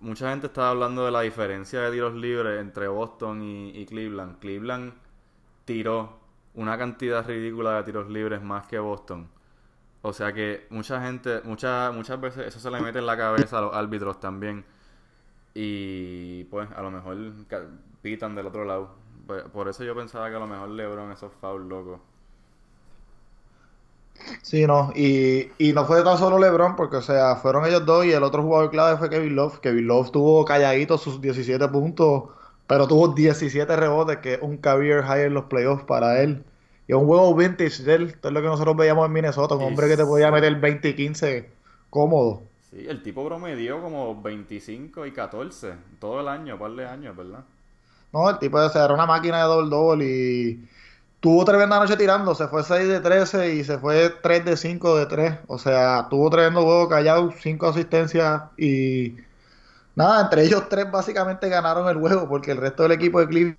mucha 0.00 0.30
gente 0.30 0.46
estaba 0.46 0.70
hablando 0.70 1.04
de 1.04 1.10
la 1.10 1.20
diferencia 1.22 1.80
de 1.80 1.90
tiros 1.92 2.14
libres 2.14 2.60
entre 2.60 2.88
Boston 2.88 3.42
y, 3.42 3.84
Cleveland. 3.86 4.38
Cleveland 4.38 4.92
tiró 5.64 6.18
una 6.54 6.78
cantidad 6.78 7.26
ridícula 7.26 7.76
de 7.76 7.82
tiros 7.84 8.08
libres 8.08 8.42
más 8.42 8.66
que 8.66 8.78
Boston. 8.78 9.28
O 10.06 10.12
sea 10.12 10.34
que 10.34 10.66
mucha 10.70 11.00
gente, 11.02 11.40
muchas 11.44 11.92
muchas 11.94 12.20
veces 12.20 12.46
eso 12.46 12.60
se 12.60 12.70
le 12.70 12.80
mete 12.80 12.98
en 12.98 13.06
la 13.06 13.16
cabeza 13.16 13.58
a 13.58 13.62
los 13.62 13.74
árbitros 13.74 14.20
también. 14.20 14.64
Y 15.54 16.44
pues 16.46 16.70
a 16.72 16.82
lo 16.82 16.90
mejor 16.90 17.16
pitan 18.02 18.34
del 18.34 18.46
otro 18.46 18.64
lado. 18.66 18.96
Pues, 19.26 19.44
por 19.44 19.68
eso 19.68 19.84
yo 19.84 19.94
pensaba 19.96 20.28
que 20.30 20.36
a 20.36 20.40
lo 20.40 20.46
mejor 20.46 20.70
LeBron 20.70 21.12
esos 21.12 21.32
fouls 21.40 21.66
locos. 21.66 22.00
Sí, 24.42 24.66
no, 24.66 24.92
y, 24.94 25.50
y 25.58 25.72
no 25.72 25.84
fue 25.86 26.02
tan 26.04 26.18
solo 26.18 26.38
LeBron, 26.38 26.76
porque, 26.76 26.96
o 26.96 27.02
sea, 27.02 27.36
fueron 27.36 27.66
ellos 27.66 27.84
dos 27.84 28.04
y 28.06 28.12
el 28.12 28.22
otro 28.22 28.42
jugador 28.42 28.70
clave 28.70 28.96
fue 28.98 29.10
Kevin 29.10 29.34
Love. 29.34 29.58
Kevin 29.60 29.86
Love 29.88 30.10
tuvo 30.12 30.44
calladito 30.44 30.98
sus 30.98 31.20
17 31.20 31.68
puntos, 31.68 32.24
pero 32.66 32.86
tuvo 32.86 33.08
17 33.08 33.74
rebotes, 33.76 34.18
que 34.18 34.34
es 34.34 34.42
un 34.42 34.56
career 34.58 35.02
high 35.04 35.22
en 35.24 35.34
los 35.34 35.44
playoffs 35.46 35.84
para 35.84 36.22
él. 36.22 36.44
Y 36.86 36.92
es 36.92 36.98
un 36.98 37.06
juego 37.06 37.34
vintage 37.34 37.82
de 37.82 37.94
él, 37.94 38.18
todo 38.20 38.32
lo 38.32 38.42
que 38.42 38.48
nosotros 38.48 38.76
veíamos 38.76 39.06
en 39.06 39.12
Minnesota, 39.12 39.54
un 39.54 39.64
hombre 39.64 39.88
que 39.88 39.96
te 39.96 40.04
podía 40.04 40.30
meter 40.30 40.54
20 40.60 40.88
y 40.88 40.94
15 40.94 41.50
cómodo. 41.88 42.42
Sí, 42.70 42.84
el 42.88 43.02
tipo 43.02 43.24
promedió 43.26 43.80
como 43.80 44.20
25 44.20 45.06
y 45.06 45.12
14 45.12 45.74
todo 45.98 46.20
el 46.20 46.28
año, 46.28 46.58
par 46.58 46.72
de 46.72 46.86
años, 46.86 47.16
¿verdad? 47.16 47.44
No, 48.12 48.28
el 48.30 48.38
tipo 48.38 48.60
era 48.60 48.94
una 48.94 49.06
máquina 49.06 49.38
de 49.38 49.44
doble 49.44 49.70
doble 49.70 50.04
y 50.04 50.68
tuvo 51.20 51.44
tremenda 51.44 51.78
noche 51.78 51.96
tirando, 51.96 52.34
se 52.34 52.48
fue 52.48 52.62
6 52.62 52.86
de 52.86 53.00
13 53.00 53.54
y 53.54 53.64
se 53.64 53.78
fue 53.78 54.10
3 54.22 54.44
de 54.44 54.56
5 54.56 54.96
de 54.98 55.06
3. 55.06 55.34
O 55.46 55.58
sea, 55.58 56.06
tuvo 56.10 56.30
tremendo 56.30 56.62
juego 56.62 56.88
callado, 56.88 57.32
5 57.32 57.66
asistencias 57.66 58.42
y 58.58 59.16
nada, 59.96 60.22
entre 60.22 60.44
ellos 60.44 60.68
tres 60.68 60.90
básicamente 60.90 61.48
ganaron 61.48 61.88
el 61.88 61.98
juego 61.98 62.28
porque 62.28 62.50
el 62.52 62.58
resto 62.58 62.82
del 62.84 62.92
equipo 62.92 63.20
de 63.20 63.28
Cleveland 63.28 63.58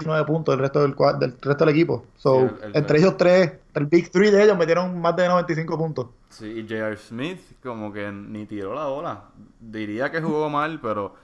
9 0.00 0.24
puntos 0.26 0.54
el 0.54 0.60
resto 0.60 0.80
del, 0.80 0.94
del 1.18 1.38
resto 1.40 1.64
del 1.64 1.74
equipo. 1.74 2.06
So, 2.16 2.50
entre 2.72 2.98
ellos 2.98 3.16
tres, 3.16 3.52
el 3.74 3.86
Big 3.86 4.10
Three 4.10 4.30
de 4.30 4.42
ellos 4.42 4.56
metieron 4.56 4.98
más 5.00 5.14
de 5.16 5.28
95 5.28 5.78
puntos. 5.78 6.06
Sí, 6.30 6.46
y 6.46 6.62
J.R. 6.62 6.96
Smith 6.96 7.40
como 7.62 7.92
que 7.92 8.10
ni 8.10 8.46
tiró 8.46 8.74
la 8.74 8.86
bola. 8.86 9.24
Diría 9.60 10.10
que 10.10 10.22
jugó 10.22 10.48
mal, 10.48 10.80
pero 10.80 11.14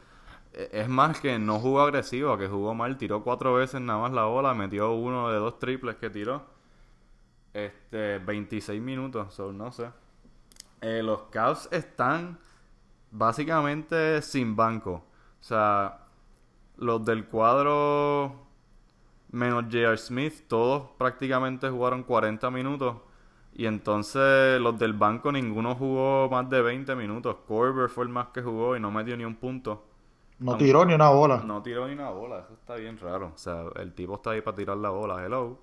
e, 0.52 0.68
es 0.72 0.88
más 0.88 1.18
que 1.20 1.38
no 1.38 1.58
jugó 1.60 1.80
agresivo, 1.80 2.37
que 2.37 2.46
jugó 2.46 2.75
mal. 2.75 2.98
Tiró 2.98 3.25
cuatro 3.25 3.54
veces 3.54 3.80
nada 3.80 4.00
más 4.00 4.12
la 4.12 4.25
bola, 4.25 4.52
metió 4.52 4.92
uno 4.92 5.30
de 5.30 5.38
dos 5.38 5.58
triples 5.58 5.96
que 5.96 6.10
tiró. 6.10 6.42
Este, 7.54 8.18
26 8.18 8.82
minutos, 8.82 9.32
so, 9.34 9.52
no 9.52 9.72
sé. 9.72 9.88
Eh, 10.82 11.02
los 11.02 11.22
Cavs 11.30 11.68
están 11.72 12.38
básicamente 13.10 14.20
sin 14.20 14.54
banco. 14.54 15.02
O 15.40 15.44
sea, 15.44 16.00
los 16.76 17.04
del 17.04 17.25
cuadro 17.26 18.48
menos 19.30 19.64
J.R. 19.64 19.97
Smith, 19.99 20.44
todos 20.49 20.90
prácticamente 20.99 21.68
jugaron 21.68 22.02
40 22.02 22.50
minutos. 22.50 22.97
Y 23.54 23.66
entonces 23.66 24.61
los 24.61 24.78
del 24.78 24.92
banco 24.92 25.32
ninguno 25.32 25.75
jugó 25.75 26.28
más 26.30 26.49
de 26.49 26.62
20 26.62 26.94
minutos. 26.94 27.37
Corber 27.47 27.88
fue 27.88 28.04
el 28.04 28.11
más 28.11 28.28
que 28.28 28.42
jugó 28.42 28.76
y 28.76 28.80
no 28.80 28.90
metió 28.90 29.16
ni 29.16 29.25
un 29.25 29.35
punto. 29.35 29.85
No 30.38 30.56
tiró 30.56 30.85
ni 30.85 30.94
una 30.94 31.11
bola. 31.11 31.42
No 31.44 31.62
tiró 31.62 31.88
ni 31.88 31.94
una 31.94 32.11
bola, 32.11 32.40
eso 32.40 32.54
está 32.54 32.76
bien 32.76 32.97
raro. 32.99 33.32
O 33.35 33.38
sea, 33.38 33.64
el 33.76 33.92
tipo 33.92 34.14
está 34.14 34.30
ahí 34.30 34.40
para 34.40 34.56
tirar 34.56 34.76
la 34.76 34.90
bola, 34.90 35.25
hello. 35.25 35.58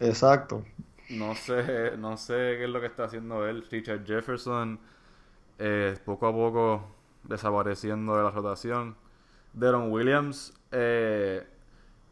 Exacto. 0.00 0.64
No 1.10 1.34
sé, 1.36 1.96
no 1.96 2.16
sé 2.16 2.34
qué 2.58 2.64
es 2.64 2.70
lo 2.70 2.80
que 2.80 2.86
está 2.86 3.04
haciendo 3.04 3.46
él. 3.46 3.64
Richard 3.70 4.04
Jefferson, 4.04 4.80
eh, 5.58 5.96
poco 6.04 6.26
a 6.26 6.32
poco 6.32 6.82
desapareciendo 7.22 8.16
de 8.16 8.24
la 8.24 8.30
rotación. 8.30 8.96
Deron 9.52 9.92
Williams, 9.92 10.52
eh, 10.72 11.46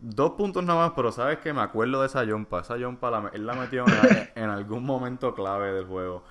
dos 0.00 0.33
puntos 0.33 0.65
nada 0.65 0.87
más, 0.87 0.93
pero 0.95 1.12
sabes 1.12 1.38
que 1.38 1.53
me 1.53 1.62
acuerdo 1.62 2.00
de 2.00 2.07
esa 2.07 2.25
jumpa. 2.26 2.61
Esa 2.61 2.76
jumpa 2.79 3.11
la, 3.11 3.31
él 3.33 3.47
la 3.47 3.55
metió 3.55 3.85
en, 4.35 4.50
algún 4.50 4.85
momento 4.85 5.35
clave 5.35 5.73
del 5.73 5.87
juego. 5.87 6.23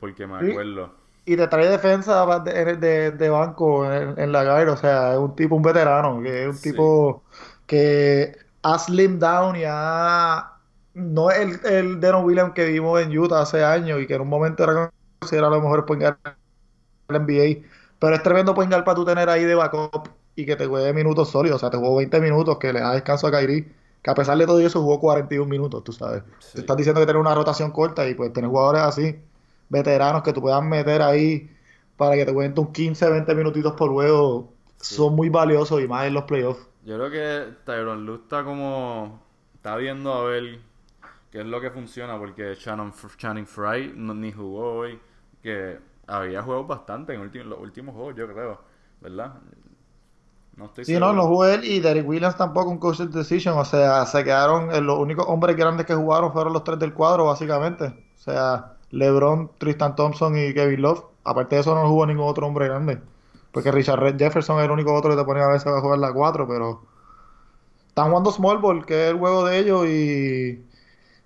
Porque 0.00 0.26
me 0.26 0.50
acuerdo. 0.50 0.92
Y 1.26 1.36
te 1.36 1.46
trae 1.48 1.68
defensa 1.68 2.26
de, 2.40 3.12
de, 3.12 3.28
banco 3.30 3.90
en, 3.90 4.30
la 4.30 4.44
guard, 4.44 4.68
o 4.68 4.76
sea, 4.76 5.12
es 5.12 5.18
un 5.18 5.34
tipo, 5.34 5.56
un 5.56 5.62
veterano, 5.62 6.20
que 6.20 6.42
es 6.42 6.54
un 6.54 6.60
tipo 6.60 7.22
que 7.66 8.36
ha 8.62 8.78
slim 8.78 9.18
down 9.18 9.56
y 9.56 9.62
ha... 9.66 10.50
No 10.92 11.30
es 11.30 11.64
el, 11.64 11.72
el 11.72 12.00
Deron 12.00 12.24
Williams 12.24 12.52
que 12.52 12.66
vimos 12.66 13.00
en 13.00 13.18
Utah 13.18 13.40
hace 13.40 13.64
años 13.64 14.00
y 14.00 14.06
que 14.06 14.14
en 14.14 14.20
un 14.20 14.28
momento 14.28 14.64
era 14.64 14.92
considerado 15.18 15.54
a 15.54 15.56
lo 15.56 15.62
mejor 15.62 15.86
point 15.86 16.02
guard 16.02 16.18
la 17.08 17.18
NBA, 17.18 17.66
pero 17.98 18.14
es 18.14 18.22
tremendo 18.22 18.54
point 18.54 18.70
guard 18.70 18.84
para 18.84 18.94
tú 18.94 19.04
tener 19.04 19.28
ahí 19.30 19.44
de 19.44 19.54
backup 19.54 20.10
y 20.36 20.46
que 20.46 20.56
te 20.56 20.66
juegue 20.66 20.92
minutos 20.92 21.30
sólidos, 21.30 21.56
o 21.56 21.60
sea, 21.60 21.70
te 21.70 21.76
jugó 21.76 21.96
20 21.96 22.20
minutos, 22.20 22.58
que 22.58 22.72
le 22.72 22.80
da 22.80 22.92
descanso 22.92 23.26
a 23.26 23.30
Kyrie, 23.30 23.72
que 24.02 24.10
a 24.10 24.14
pesar 24.14 24.36
de 24.36 24.46
todo 24.46 24.60
eso 24.60 24.80
jugó 24.82 25.00
41 25.00 25.48
minutos, 25.48 25.84
tú 25.84 25.92
sabes. 25.92 26.22
Te 26.52 26.60
estás 26.60 26.76
diciendo 26.76 27.00
que 27.00 27.06
tener 27.06 27.20
una 27.20 27.34
rotación 27.34 27.70
corta 27.70 28.06
y 28.08 28.14
pues 28.14 28.32
tener 28.32 28.50
jugadores 28.50 28.82
así 28.82 29.16
veteranos 29.68 30.22
que 30.22 30.32
tú 30.32 30.40
puedas 30.40 30.62
meter 30.62 31.02
ahí 31.02 31.50
para 31.96 32.14
que 32.16 32.24
te 32.24 32.32
cuente 32.32 32.60
un 32.60 32.72
15, 32.72 33.10
20 33.10 33.34
minutitos 33.34 33.72
por 33.74 33.90
juego 33.90 34.52
son 34.76 35.14
muy 35.14 35.28
valiosos 35.28 35.80
y 35.80 35.88
más 35.88 36.06
en 36.06 36.14
los 36.14 36.24
playoffs. 36.24 36.68
Yo 36.84 36.96
creo 36.96 37.10
que 37.10 37.54
Tyron 37.64 38.04
Lue 38.04 38.16
está 38.16 38.44
como. 38.44 39.22
Está 39.54 39.76
viendo 39.76 40.12
a 40.12 40.24
ver 40.24 40.58
qué 41.30 41.40
es 41.40 41.46
lo 41.46 41.60
que 41.60 41.70
funciona, 41.70 42.18
porque 42.18 42.54
Shannon, 42.54 42.92
Channing 43.16 43.46
Fry 43.46 43.94
no, 43.96 44.12
ni 44.12 44.30
jugó 44.30 44.74
hoy, 44.74 45.00
que 45.42 45.78
había 46.06 46.42
jugado 46.42 46.64
bastante 46.64 47.14
en 47.14 47.48
los 47.48 47.58
últimos 47.58 47.94
juegos, 47.94 48.14
yo 48.16 48.30
creo, 48.30 48.60
¿verdad? 49.00 49.40
No 50.56 50.66
estoy 50.66 50.84
sí, 50.84 50.98
no, 50.98 51.12
no 51.12 51.26
jugó 51.26 51.46
él 51.46 51.64
y 51.64 51.80
Derek 51.80 52.06
Williams 52.08 52.36
tampoco 52.36 52.70
un 52.70 52.78
coach 52.78 53.00
decision, 53.00 53.58
o 53.58 53.64
sea, 53.64 54.06
se 54.06 54.22
quedaron, 54.22 54.72
eh, 54.72 54.80
los 54.80 54.98
únicos 54.98 55.24
hombres 55.28 55.56
grandes 55.56 55.86
que 55.86 55.94
jugaron 55.94 56.32
fueron 56.32 56.52
los 56.52 56.62
tres 56.62 56.78
del 56.78 56.94
cuadro, 56.94 57.26
básicamente. 57.26 57.86
O 57.86 58.22
sea, 58.22 58.74
LeBron, 58.90 59.50
Tristan 59.58 59.96
Thompson 59.96 60.36
y 60.38 60.54
Kevin 60.54 60.82
Love. 60.82 61.04
Aparte 61.24 61.56
de 61.56 61.62
eso, 61.62 61.74
no 61.74 61.88
jugó 61.88 62.06
ningún 62.06 62.28
otro 62.28 62.46
hombre 62.46 62.68
grande. 62.68 63.00
Porque 63.50 63.72
Richard 63.72 64.00
Red 64.00 64.18
Jefferson 64.18 64.58
es 64.58 64.64
el 64.64 64.70
único 64.70 64.94
otro 64.94 65.10
que 65.10 65.16
te 65.16 65.24
ponía 65.24 65.44
a 65.44 65.52
veces 65.52 65.66
a 65.66 65.80
jugar 65.80 65.98
la 65.98 66.12
4, 66.12 66.46
pero 66.46 66.82
están 67.88 68.08
jugando 68.08 68.30
small 68.32 68.58
ball, 68.58 68.84
que 68.86 69.06
es 69.06 69.10
el 69.12 69.18
juego 69.18 69.44
de 69.44 69.58
ellos, 69.58 69.86
y 69.86 70.64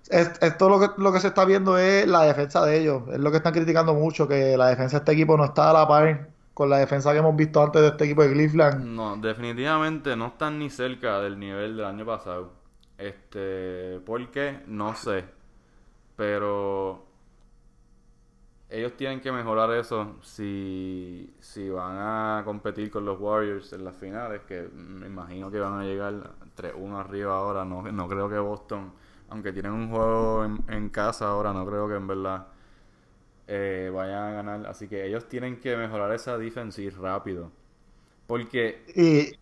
esto 0.09 0.69
lo 0.69 0.79
que, 0.79 0.87
lo 1.01 1.11
que 1.11 1.19
se 1.19 1.27
está 1.27 1.45
viendo 1.45 1.77
es 1.77 2.07
la 2.07 2.23
defensa 2.23 2.65
de 2.65 2.79
ellos. 2.79 3.03
Es 3.11 3.19
lo 3.19 3.31
que 3.31 3.37
están 3.37 3.53
criticando 3.53 3.93
mucho, 3.93 4.27
que 4.27 4.57
la 4.57 4.67
defensa 4.69 4.97
de 4.97 5.01
este 5.01 5.11
equipo 5.13 5.37
no 5.37 5.45
está 5.45 5.69
a 5.69 5.73
la 5.73 5.87
par 5.87 6.29
con 6.59 6.69
la 6.69 6.79
defensa 6.79 7.13
que 7.13 7.19
hemos 7.19 7.37
visto 7.37 7.63
antes 7.63 7.81
de 7.81 7.87
este 7.87 8.03
equipo 8.03 8.21
de 8.21 8.33
Cleveland. 8.33 8.83
No, 8.83 9.15
definitivamente 9.15 10.17
no 10.17 10.27
están 10.27 10.59
ni 10.59 10.69
cerca 10.69 11.21
del 11.21 11.39
nivel 11.39 11.77
del 11.77 11.85
año 11.85 12.05
pasado. 12.05 12.51
Este, 12.97 14.01
¿por 14.05 14.29
qué? 14.29 14.59
No 14.67 14.93
sé. 14.93 15.23
Pero 16.17 17.05
ellos 18.67 18.97
tienen 18.97 19.21
que 19.21 19.31
mejorar 19.31 19.71
eso 19.71 20.17
si, 20.21 21.33
si 21.39 21.69
van 21.69 21.95
a 21.97 22.41
competir 22.43 22.91
con 22.91 23.05
los 23.05 23.17
Warriors 23.21 23.71
en 23.71 23.85
las 23.85 23.95
finales, 23.95 24.41
que 24.45 24.67
me 24.73 25.07
imagino 25.07 25.49
que 25.49 25.61
van 25.61 25.79
a 25.79 25.85
llegar 25.85 26.31
3-1 26.57 26.99
arriba 26.99 27.37
ahora. 27.37 27.63
No, 27.63 27.83
no 27.83 28.09
creo 28.09 28.27
que 28.27 28.37
Boston, 28.37 28.91
aunque 29.29 29.53
tienen 29.53 29.71
un 29.71 29.89
juego 29.89 30.43
en, 30.43 30.89
casa 30.89 31.29
ahora, 31.29 31.53
no 31.53 31.65
creo 31.65 31.87
que 31.87 31.95
en 31.95 32.05
verdad 32.05 32.47
eh, 33.49 33.89
vayan 33.93 34.23
a 34.23 34.31
ganar. 34.31 34.67
Así 34.67 34.87
que 34.87 35.05
ellos 35.05 35.27
tienen 35.27 35.59
que 35.59 35.75
mejorar 35.75 36.13
esa 36.13 36.37
defensiva 36.37 36.95
rápido. 36.99 37.51
Porque... 38.27 38.85
Y, 38.95 39.35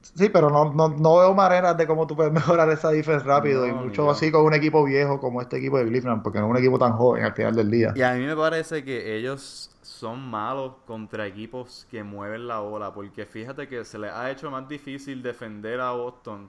Sí, 0.00 0.28
pero 0.28 0.48
no, 0.48 0.72
no, 0.72 0.88
no 0.88 1.18
veo 1.18 1.34
maneras 1.34 1.76
de 1.76 1.86
cómo 1.86 2.06
tú 2.06 2.14
puedes 2.14 2.32
mejorar 2.32 2.70
esa 2.70 2.90
defensa 2.90 3.24
rápido 3.24 3.66
y 3.66 3.72
mucho 3.72 4.08
así 4.10 4.30
con 4.30 4.44
un 4.44 4.54
equipo 4.54 4.84
viejo 4.84 5.20
como 5.20 5.42
este 5.42 5.58
equipo 5.58 5.78
de 5.78 5.86
Cleveland, 5.86 6.22
porque 6.22 6.38
no 6.38 6.46
es 6.46 6.50
un 6.52 6.56
equipo 6.56 6.78
tan 6.78 6.92
joven 6.92 7.24
al 7.24 7.34
final 7.34 7.54
del 7.54 7.70
día. 7.70 7.92
Y 7.94 8.02
a 8.02 8.14
mí 8.14 8.24
me 8.24 8.36
parece 8.36 8.84
que 8.84 9.16
ellos 9.16 9.70
son 9.82 10.20
malos 10.20 10.74
contra 10.86 11.26
equipos 11.26 11.86
que 11.90 12.04
mueven 12.04 12.46
la 12.46 12.60
bola, 12.60 12.94
porque 12.94 13.26
fíjate 13.26 13.68
que 13.68 13.84
se 13.84 13.98
les 13.98 14.12
ha 14.12 14.30
hecho 14.30 14.50
más 14.50 14.68
difícil 14.68 15.22
defender 15.22 15.80
a 15.80 15.90
Boston 15.90 16.48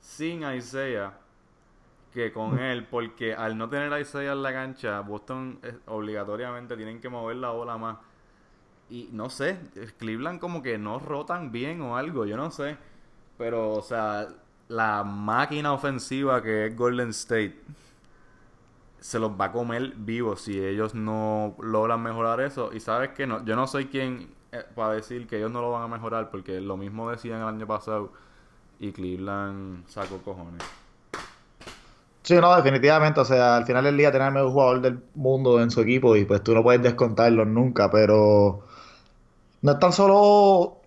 sin 0.00 0.42
Isaiah 0.42 1.14
que 2.12 2.32
con 2.32 2.58
él, 2.58 2.86
porque 2.86 3.34
al 3.34 3.56
no 3.56 3.68
tener 3.68 3.92
a 3.92 4.00
Isaiah 4.00 4.32
en 4.32 4.42
la 4.42 4.52
cancha, 4.52 5.00
Boston 5.00 5.58
eh, 5.62 5.76
obligatoriamente 5.86 6.76
tienen 6.76 7.00
que 7.00 7.08
mover 7.08 7.36
la 7.36 7.50
bola 7.50 7.76
más. 7.78 7.98
Y 8.88 9.08
no 9.12 9.30
sé, 9.30 9.58
Cleveland 9.98 10.40
como 10.40 10.62
que 10.62 10.76
no 10.78 10.98
rotan 10.98 11.52
bien 11.52 11.80
o 11.80 11.96
algo, 11.96 12.26
yo 12.26 12.36
no 12.36 12.50
sé. 12.50 12.76
Pero, 13.38 13.72
o 13.72 13.82
sea, 13.82 14.28
la 14.68 15.04
máquina 15.04 15.72
ofensiva 15.72 16.42
que 16.42 16.66
es 16.66 16.76
Golden 16.76 17.10
State 17.10 17.56
se 19.00 19.18
los 19.18 19.32
va 19.32 19.46
a 19.46 19.52
comer 19.52 19.94
vivos 19.96 20.42
si 20.42 20.60
ellos 20.62 20.94
no 20.94 21.56
logran 21.60 22.02
mejorar 22.02 22.40
eso. 22.40 22.72
Y 22.72 22.80
sabes 22.80 23.10
que 23.10 23.26
no, 23.26 23.44
yo 23.44 23.56
no 23.56 23.66
soy 23.66 23.86
quien 23.86 24.34
eh, 24.52 24.64
para 24.74 24.94
decir 24.94 25.26
que 25.26 25.38
ellos 25.38 25.50
no 25.50 25.60
lo 25.60 25.70
van 25.70 25.82
a 25.82 25.88
mejorar, 25.88 26.30
porque 26.30 26.60
lo 26.60 26.76
mismo 26.76 27.10
decían 27.10 27.40
el 27.40 27.48
año 27.48 27.66
pasado 27.66 28.12
y 28.80 28.92
Cleveland 28.92 29.86
sacó 29.88 30.18
cojones. 30.18 30.62
Sí, 32.30 32.36
no, 32.36 32.54
definitivamente. 32.54 33.18
O 33.18 33.24
sea, 33.24 33.56
al 33.56 33.66
final 33.66 33.82
del 33.82 33.96
día 33.96 34.12
tener 34.12 34.28
el 34.28 34.34
mejor 34.34 34.52
jugador 34.52 34.80
del 34.82 35.02
mundo 35.16 35.60
en 35.60 35.68
su 35.72 35.80
equipo 35.80 36.14
y 36.14 36.24
pues 36.24 36.40
tú 36.44 36.54
no 36.54 36.62
puedes 36.62 36.80
descontarlo 36.80 37.44
nunca, 37.44 37.90
pero 37.90 38.64
no 39.62 39.72
es 39.72 39.78
tan 39.80 39.92
solo 39.92 40.80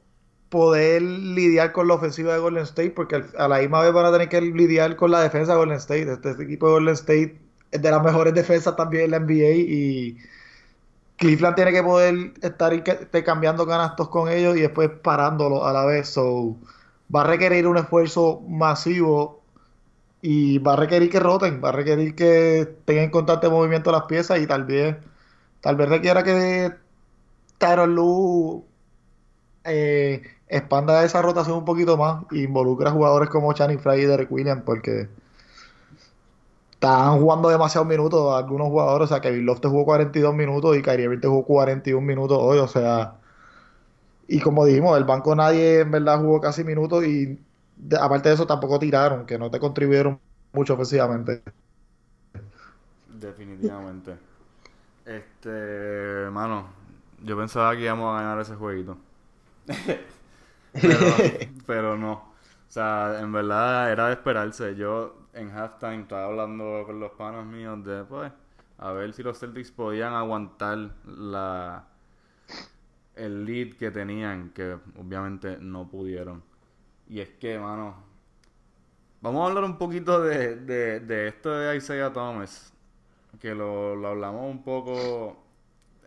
poder 0.47 1.01
lidiar 1.01 1.73
con 1.73 1.89
la 1.89 1.95
ofensiva 1.95 2.33
de 2.33 2.39
Golden 2.39 2.63
State, 2.63 2.91
porque 2.91 3.25
a 3.37 3.47
la 3.49 3.59
misma 3.59 3.81
vez 3.81 3.91
van 3.91 4.05
a 4.05 4.13
tener 4.13 4.29
que 4.29 4.39
lidiar 4.39 4.95
con 4.95 5.11
la 5.11 5.21
defensa 5.21 5.51
de 5.51 5.57
Golden 5.57 5.77
State. 5.79 6.13
Este, 6.13 6.31
este, 6.31 6.43
equipo 6.43 6.67
de 6.67 6.73
Golden 6.75 6.93
State 6.93 7.37
es 7.71 7.81
de 7.81 7.91
las 7.91 8.01
mejores 8.01 8.33
defensas 8.33 8.77
también 8.77 9.05
en 9.05 9.11
la 9.11 9.19
NBA 9.19 9.53
y 9.67 10.17
Cleveland 11.17 11.55
tiene 11.55 11.73
que 11.73 11.83
poder 11.83 12.33
estar 12.41 12.71
cambiando 13.25 13.67
canastos 13.67 14.07
con 14.07 14.29
ellos 14.29 14.55
y 14.55 14.61
después 14.61 14.89
parándolo 15.01 15.65
a 15.65 15.73
la 15.73 15.83
vez. 15.85 16.07
So, 16.07 16.55
va 17.13 17.21
a 17.21 17.25
requerir 17.25 17.67
un 17.67 17.77
esfuerzo 17.77 18.41
masivo 18.47 19.42
y 20.25 20.57
va 20.59 20.73
a 20.73 20.75
requerir 20.77 21.09
que 21.09 21.19
roten, 21.19 21.61
va 21.61 21.69
a 21.69 21.71
requerir 21.73 22.15
que 22.15 22.77
tengan 22.85 23.09
constante 23.09 23.49
movimiento 23.49 23.91
las 23.91 24.03
piezas 24.03 24.39
y 24.39 24.47
tal 24.47 24.63
vez, 24.63 24.95
tal 25.59 25.75
vez 25.75 25.89
requiera 25.89 26.23
que 26.23 26.73
Tyron 27.57 27.93
Lu 27.93 28.65
eh, 29.65 30.23
expanda 30.47 31.03
esa 31.03 31.21
rotación 31.21 31.57
un 31.57 31.65
poquito 31.65 31.97
más 31.97 32.23
e 32.31 32.39
involucra 32.39 32.89
a 32.89 32.93
jugadores 32.93 33.29
como 33.29 33.51
Channing 33.51 33.79
Fry 33.79 34.01
y 34.01 34.05
Derek 34.05 34.31
Williams 34.31 34.63
porque 34.65 35.09
están 36.71 37.19
jugando 37.19 37.49
demasiados 37.49 37.87
minutos 37.89 38.33
algunos 38.33 38.69
jugadores, 38.69 39.07
o 39.07 39.13
sea, 39.13 39.19
Kevin 39.21 39.45
Love 39.45 39.59
te 39.59 39.67
jugó 39.67 39.83
42 39.83 40.33
minutos 40.33 40.77
y 40.77 40.81
Kyrie 40.81 41.03
Irving 41.05 41.19
te 41.19 41.27
jugó 41.27 41.43
41 41.43 42.01
minutos 42.01 42.37
hoy, 42.41 42.59
o 42.59 42.67
sea, 42.69 43.15
y 44.29 44.39
como 44.39 44.65
dijimos, 44.65 44.97
el 44.97 45.03
banco 45.03 45.35
nadie 45.35 45.81
en 45.81 45.91
verdad 45.91 46.19
jugó 46.21 46.39
casi 46.39 46.63
minutos 46.63 47.05
y 47.05 47.37
aparte 47.99 48.29
de 48.29 48.35
eso 48.35 48.47
tampoco 48.47 48.79
tiraron, 48.79 49.25
que 49.25 49.37
no 49.37 49.49
te 49.51 49.59
contribuyeron 49.59 50.19
mucho 50.53 50.73
ofensivamente. 50.73 51.43
Definitivamente. 53.07 54.17
Este, 55.05 55.49
hermano, 55.49 56.67
yo 57.23 57.37
pensaba 57.37 57.75
que 57.75 57.83
íbamos 57.83 58.13
a 58.13 58.21
ganar 58.21 58.39
ese 58.39 58.55
jueguito. 58.55 58.97
pero, 61.67 61.97
no. 61.97 62.13
O 62.13 62.71
sea, 62.73 63.19
en 63.19 63.31
verdad 63.31 63.91
era 63.91 64.07
de 64.07 64.13
esperarse. 64.13 64.75
Yo 64.75 65.27
en 65.33 65.51
halftime 65.51 66.01
estaba 66.01 66.25
hablando 66.25 66.83
con 66.85 66.99
los 66.99 67.11
panos 67.11 67.45
míos 67.45 67.83
de, 67.83 68.03
pues, 68.03 68.31
a 68.77 68.91
ver 68.91 69.13
si 69.13 69.23
los 69.23 69.39
Celtics 69.39 69.71
podían 69.71 70.13
aguantar 70.13 70.91
la 71.05 71.85
el 73.15 73.45
lead 73.45 73.75
que 73.77 73.91
tenían, 73.91 74.49
que 74.51 74.77
obviamente 74.97 75.57
no 75.59 75.87
pudieron. 75.87 76.43
Y 77.07 77.19
es 77.19 77.29
que, 77.29 77.59
mano, 77.59 77.95
vamos 79.21 79.43
a 79.43 79.49
hablar 79.49 79.63
un 79.63 79.77
poquito 79.77 80.21
de, 80.21 80.55
de, 80.55 81.27
esto 81.27 81.51
de 81.51 81.75
Isaiah 81.75 82.11
Thomas, 82.11 82.73
que 83.39 83.53
lo, 83.53 83.95
lo 83.95 84.07
hablamos 84.09 84.49
un 84.49 84.63
poco 84.63 85.37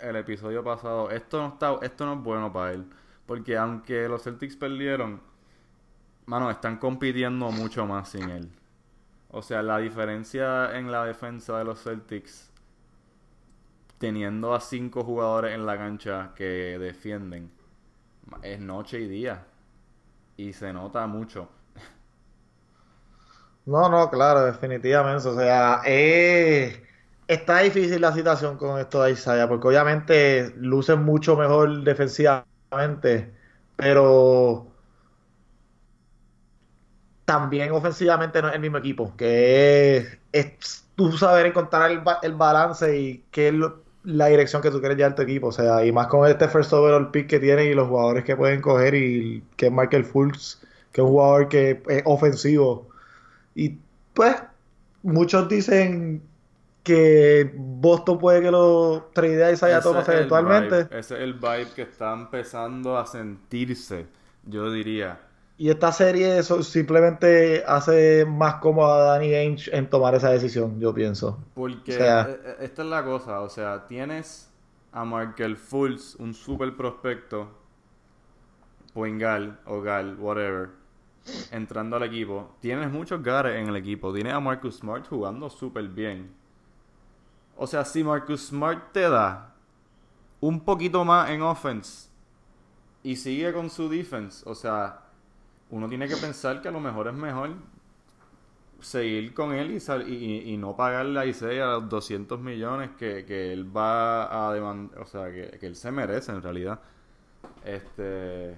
el 0.00 0.16
episodio 0.16 0.64
pasado. 0.64 1.10
Esto 1.10 1.38
no 1.40 1.48
está, 1.48 1.78
esto 1.82 2.06
no 2.06 2.14
es 2.14 2.22
bueno 2.22 2.52
para 2.52 2.72
él. 2.72 2.86
Porque 3.26 3.56
aunque 3.56 4.08
los 4.08 4.22
Celtics 4.22 4.56
perdieron, 4.56 5.20
Mano, 6.26 6.50
están 6.50 6.78
compitiendo 6.78 7.52
mucho 7.52 7.86
más 7.86 8.08
sin 8.08 8.28
él. 8.30 8.50
O 9.30 9.42
sea, 9.42 9.62
la 9.62 9.78
diferencia 9.78 10.76
en 10.76 10.90
la 10.90 11.04
defensa 11.04 11.56
de 11.58 11.64
los 11.64 11.80
Celtics, 11.84 12.50
teniendo 13.98 14.52
a 14.52 14.60
cinco 14.60 15.04
jugadores 15.04 15.54
en 15.54 15.64
la 15.66 15.76
cancha 15.78 16.32
que 16.34 16.78
defienden, 16.80 17.52
es 18.42 18.58
noche 18.58 19.00
y 19.00 19.06
día. 19.06 19.46
Y 20.38 20.52
se 20.54 20.72
nota 20.72 21.06
mucho. 21.06 21.50
No, 23.64 23.88
no, 23.88 24.08
claro, 24.10 24.44
definitivamente. 24.44 25.28
O 25.28 25.34
sea, 25.36 25.80
eh, 25.84 26.82
está 27.26 27.58
difícil 27.60 28.00
la 28.00 28.12
situación 28.12 28.56
con 28.56 28.78
esto 28.78 29.02
de 29.02 29.12
Isaiah, 29.12 29.48
porque 29.48 29.66
obviamente 29.68 30.52
lucen 30.56 31.02
mucho 31.04 31.36
mejor 31.36 31.82
defensivamente, 31.82 33.34
pero 33.74 34.72
también 37.24 37.72
ofensivamente 37.72 38.40
no 38.42 38.48
es 38.48 38.54
el 38.54 38.60
mismo 38.60 38.78
equipo, 38.78 39.16
que 39.16 39.96
es, 39.96 40.18
es 40.32 40.88
tú 40.94 41.12
saber 41.12 41.46
encontrar 41.46 41.90
el, 41.90 42.02
el 42.22 42.34
balance 42.34 42.98
y 42.98 43.24
qué 43.30 43.52
la 44.06 44.26
dirección 44.26 44.62
que 44.62 44.70
tú 44.70 44.78
quieres 44.78 44.96
llevar 44.96 45.16
tu 45.16 45.22
equipo, 45.22 45.48
o 45.48 45.52
sea, 45.52 45.84
y 45.84 45.90
más 45.90 46.06
con 46.06 46.28
este 46.28 46.46
first 46.48 46.72
overall 46.72 47.10
pick 47.10 47.26
que 47.26 47.40
tiene 47.40 47.64
y 47.64 47.74
los 47.74 47.88
jugadores 47.88 48.24
que 48.24 48.36
pueden 48.36 48.60
coger 48.60 48.94
y 48.94 49.42
que 49.56 49.66
es 49.66 49.72
Michael 49.72 50.04
Fultz, 50.04 50.62
que 50.92 51.00
es 51.00 51.04
un 51.04 51.10
jugador 51.10 51.48
que 51.48 51.82
es 51.88 52.02
ofensivo. 52.04 52.88
Y 53.56 53.76
pues 54.14 54.36
muchos 55.02 55.48
dicen 55.48 56.22
que 56.84 57.52
Boston 57.56 58.18
puede 58.18 58.42
que 58.42 58.50
lo 58.52 59.10
tradea 59.12 59.50
Isaiah 59.50 59.80
Thomas 59.80 60.08
eventualmente. 60.08 60.82
ese 60.96 61.16
es 61.16 61.20
el 61.20 61.34
vibe 61.34 61.72
que 61.74 61.82
está 61.82 62.12
empezando 62.12 62.96
a 62.96 63.06
sentirse, 63.06 64.06
yo 64.44 64.70
diría. 64.70 65.18
Y 65.58 65.70
esta 65.70 65.90
serie 65.90 66.38
eso 66.38 66.62
simplemente 66.62 67.64
hace 67.66 68.26
más 68.26 68.56
cómodo 68.56 68.92
a 68.92 69.04
Danny 69.04 69.34
Ainge 69.34 69.74
en 69.74 69.88
tomar 69.88 70.14
esa 70.14 70.30
decisión, 70.30 70.78
yo 70.78 70.92
pienso. 70.92 71.38
Porque 71.54 71.94
eh, 71.94 71.98
eh, 71.98 72.56
esta 72.60 72.82
es 72.82 72.88
la 72.88 73.02
cosa, 73.02 73.40
o 73.40 73.48
sea, 73.48 73.86
tienes 73.86 74.52
a 74.92 75.04
Markel 75.04 75.56
Fultz, 75.56 76.14
un 76.16 76.34
super 76.34 76.76
prospecto, 76.76 77.48
Poingal 78.92 79.58
o 79.64 79.80
Gal, 79.80 80.16
whatever, 80.18 80.70
entrando 81.50 81.96
al 81.96 82.02
equipo. 82.02 82.54
Tienes 82.60 82.90
muchos 82.90 83.22
gares 83.22 83.56
en 83.56 83.68
el 83.68 83.76
equipo. 83.76 84.12
Tienes 84.12 84.32
a 84.32 84.40
Marcus 84.40 84.76
Smart 84.76 85.06
jugando 85.08 85.50
súper 85.50 85.88
bien. 85.88 86.34
O 87.56 87.66
sea, 87.66 87.84
si 87.84 88.04
Marcus 88.04 88.48
Smart 88.48 88.92
te 88.92 89.08
da 89.08 89.54
un 90.40 90.60
poquito 90.60 91.04
más 91.04 91.30
en 91.30 91.42
offense 91.42 92.08
y 93.02 93.16
sigue 93.16 93.52
con 93.52 93.70
su 93.70 93.88
defense, 93.88 94.42
o 94.48 94.54
sea, 94.54 95.05
uno 95.70 95.88
tiene 95.88 96.08
que 96.08 96.16
pensar 96.16 96.62
que 96.62 96.68
a 96.68 96.70
lo 96.70 96.80
mejor 96.80 97.08
es 97.08 97.14
mejor 97.14 97.50
seguir 98.80 99.34
con 99.34 99.52
él 99.52 99.82
y, 100.06 100.52
y, 100.52 100.56
no 100.56 100.76
pagarle 100.76 101.20
a 101.20 101.26
Isaiah 101.26 101.66
los 101.66 101.88
200 101.88 102.38
millones 102.40 102.90
que, 102.98 103.52
él 103.52 103.76
va 103.76 104.48
a 104.48 104.52
demandar, 104.52 105.00
o 105.00 105.06
sea, 105.06 105.30
que, 105.30 105.58
él 105.60 105.76
se 105.76 105.90
merece 105.90 106.32
en 106.32 106.42
realidad. 106.42 106.80
Este. 107.64 108.56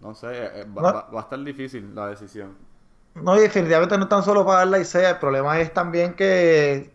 No 0.00 0.14
sé, 0.14 0.26
eh, 0.32 0.50
eh, 0.54 0.66
va, 0.66 1.08
a 1.10 1.20
estar 1.20 1.42
difícil 1.42 1.94
la 1.94 2.08
decisión. 2.08 2.56
No, 3.14 3.36
y 3.36 3.40
definitivamente 3.40 3.96
no 3.96 4.04
es 4.04 4.08
tan 4.08 4.22
solo 4.22 4.44
pagarle 4.44 4.78
a 4.78 4.80
Isaiah, 4.80 5.10
el 5.10 5.18
problema 5.18 5.58
es 5.60 5.72
también 5.72 6.14
que 6.14 6.93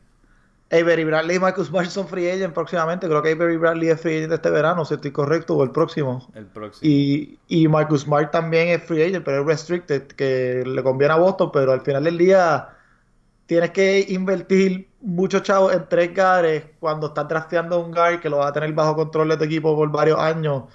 Avery 0.71 1.03
Bradley 1.03 1.37
y 1.37 1.39
Marcus 1.39 1.67
Smart 1.67 1.89
son 1.89 2.07
free 2.07 2.29
agent 2.29 2.53
próximamente. 2.53 3.07
Creo 3.07 3.21
que 3.23 3.31
Avery 3.31 3.57
Bradley 3.57 3.89
es 3.89 3.99
free 3.99 4.17
agent 4.17 4.33
este 4.33 4.49
verano, 4.51 4.85
si 4.85 4.93
estoy 4.93 5.11
correcto, 5.11 5.55
o 5.55 5.63
el 5.63 5.71
próximo. 5.71 6.27
El 6.35 6.45
próximo. 6.45 6.87
Y, 6.87 7.39
y 7.47 7.67
Marcus 7.67 8.01
Smart 8.01 8.31
también 8.31 8.67
es 8.69 8.83
free 8.83 9.03
agent, 9.03 9.25
pero 9.25 9.41
es 9.41 9.47
restricted, 9.47 10.03
que 10.07 10.63
le 10.65 10.83
conviene 10.83 11.13
a 11.13 11.17
Boston, 11.17 11.49
pero 11.51 11.71
al 11.71 11.81
final 11.81 12.03
del 12.03 12.17
día 12.17 12.69
tienes 13.47 13.71
que 13.71 14.05
invertir 14.09 14.87
mucho 15.01 15.39
chavo 15.39 15.71
en 15.71 15.87
tres 15.89 16.13
gares 16.13 16.65
cuando 16.79 17.07
estás 17.07 17.27
drafteando 17.27 17.79
un 17.79 17.91
guard 17.91 18.19
que 18.19 18.29
lo 18.29 18.37
va 18.37 18.49
a 18.49 18.53
tener 18.53 18.71
bajo 18.73 18.95
control 18.95 19.29
de 19.29 19.37
tu 19.37 19.43
equipo 19.45 19.75
por 19.75 19.91
varios 19.91 20.19
años. 20.19 20.65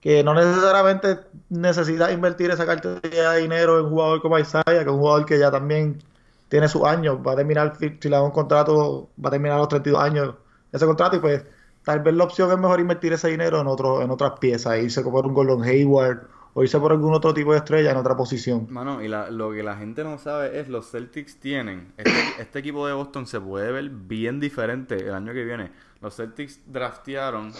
Que 0.00 0.24
no 0.24 0.34
necesariamente 0.34 1.18
necesitas 1.48 2.12
invertir 2.12 2.50
esa 2.50 2.66
cantidad 2.66 3.34
de 3.34 3.40
dinero 3.40 3.78
en 3.78 3.86
un 3.86 3.90
jugador 3.90 4.20
como 4.20 4.38
Isaiah, 4.38 4.64
que 4.64 4.80
es 4.80 4.88
un 4.88 4.98
jugador 4.98 5.26
que 5.26 5.38
ya 5.38 5.50
también 5.50 6.02
tiene 6.48 6.68
sus 6.68 6.84
años, 6.84 7.18
va 7.26 7.32
a 7.32 7.36
terminar, 7.36 7.76
si 7.76 7.88
le 7.88 8.10
da 8.10 8.22
un 8.22 8.30
contrato, 8.30 9.10
va 9.22 9.28
a 9.28 9.32
terminar 9.32 9.58
los 9.58 9.68
32 9.68 10.00
años 10.00 10.34
ese 10.72 10.86
contrato 10.86 11.16
y 11.16 11.20
pues 11.20 11.44
tal 11.84 12.00
vez 12.00 12.14
la 12.14 12.24
opción 12.24 12.50
es 12.50 12.58
mejor 12.58 12.80
invertir 12.80 13.12
ese 13.12 13.28
dinero 13.28 13.60
en 13.60 13.66
otro 13.66 14.02
en 14.02 14.10
otras 14.10 14.38
piezas, 14.38 14.78
irse 14.78 15.02
por 15.02 15.26
un 15.26 15.34
Gordon 15.34 15.62
Hayward 15.62 16.28
o 16.54 16.62
irse 16.62 16.78
por 16.78 16.92
algún 16.92 17.14
otro 17.14 17.32
tipo 17.32 17.52
de 17.52 17.58
estrella 17.58 17.92
en 17.92 17.96
otra 17.96 18.16
posición. 18.16 18.66
Mano, 18.70 19.02
y 19.02 19.08
lo 19.08 19.52
que 19.52 19.62
la 19.62 19.76
gente 19.76 20.02
no 20.04 20.18
sabe 20.18 20.58
es 20.58 20.68
los 20.68 20.90
Celtics 20.90 21.38
tienen, 21.38 21.92
este, 21.96 22.10
este, 22.42 22.58
equipo 22.58 22.86
de 22.86 22.94
Boston 22.94 23.26
se 23.26 23.40
puede 23.40 23.70
ver 23.70 23.88
bien 23.90 24.40
diferente 24.40 24.96
el 24.96 25.14
año 25.14 25.32
que 25.32 25.44
viene. 25.44 25.70
Los 26.00 26.16
Celtics 26.16 26.60
draftearon, 26.66 27.52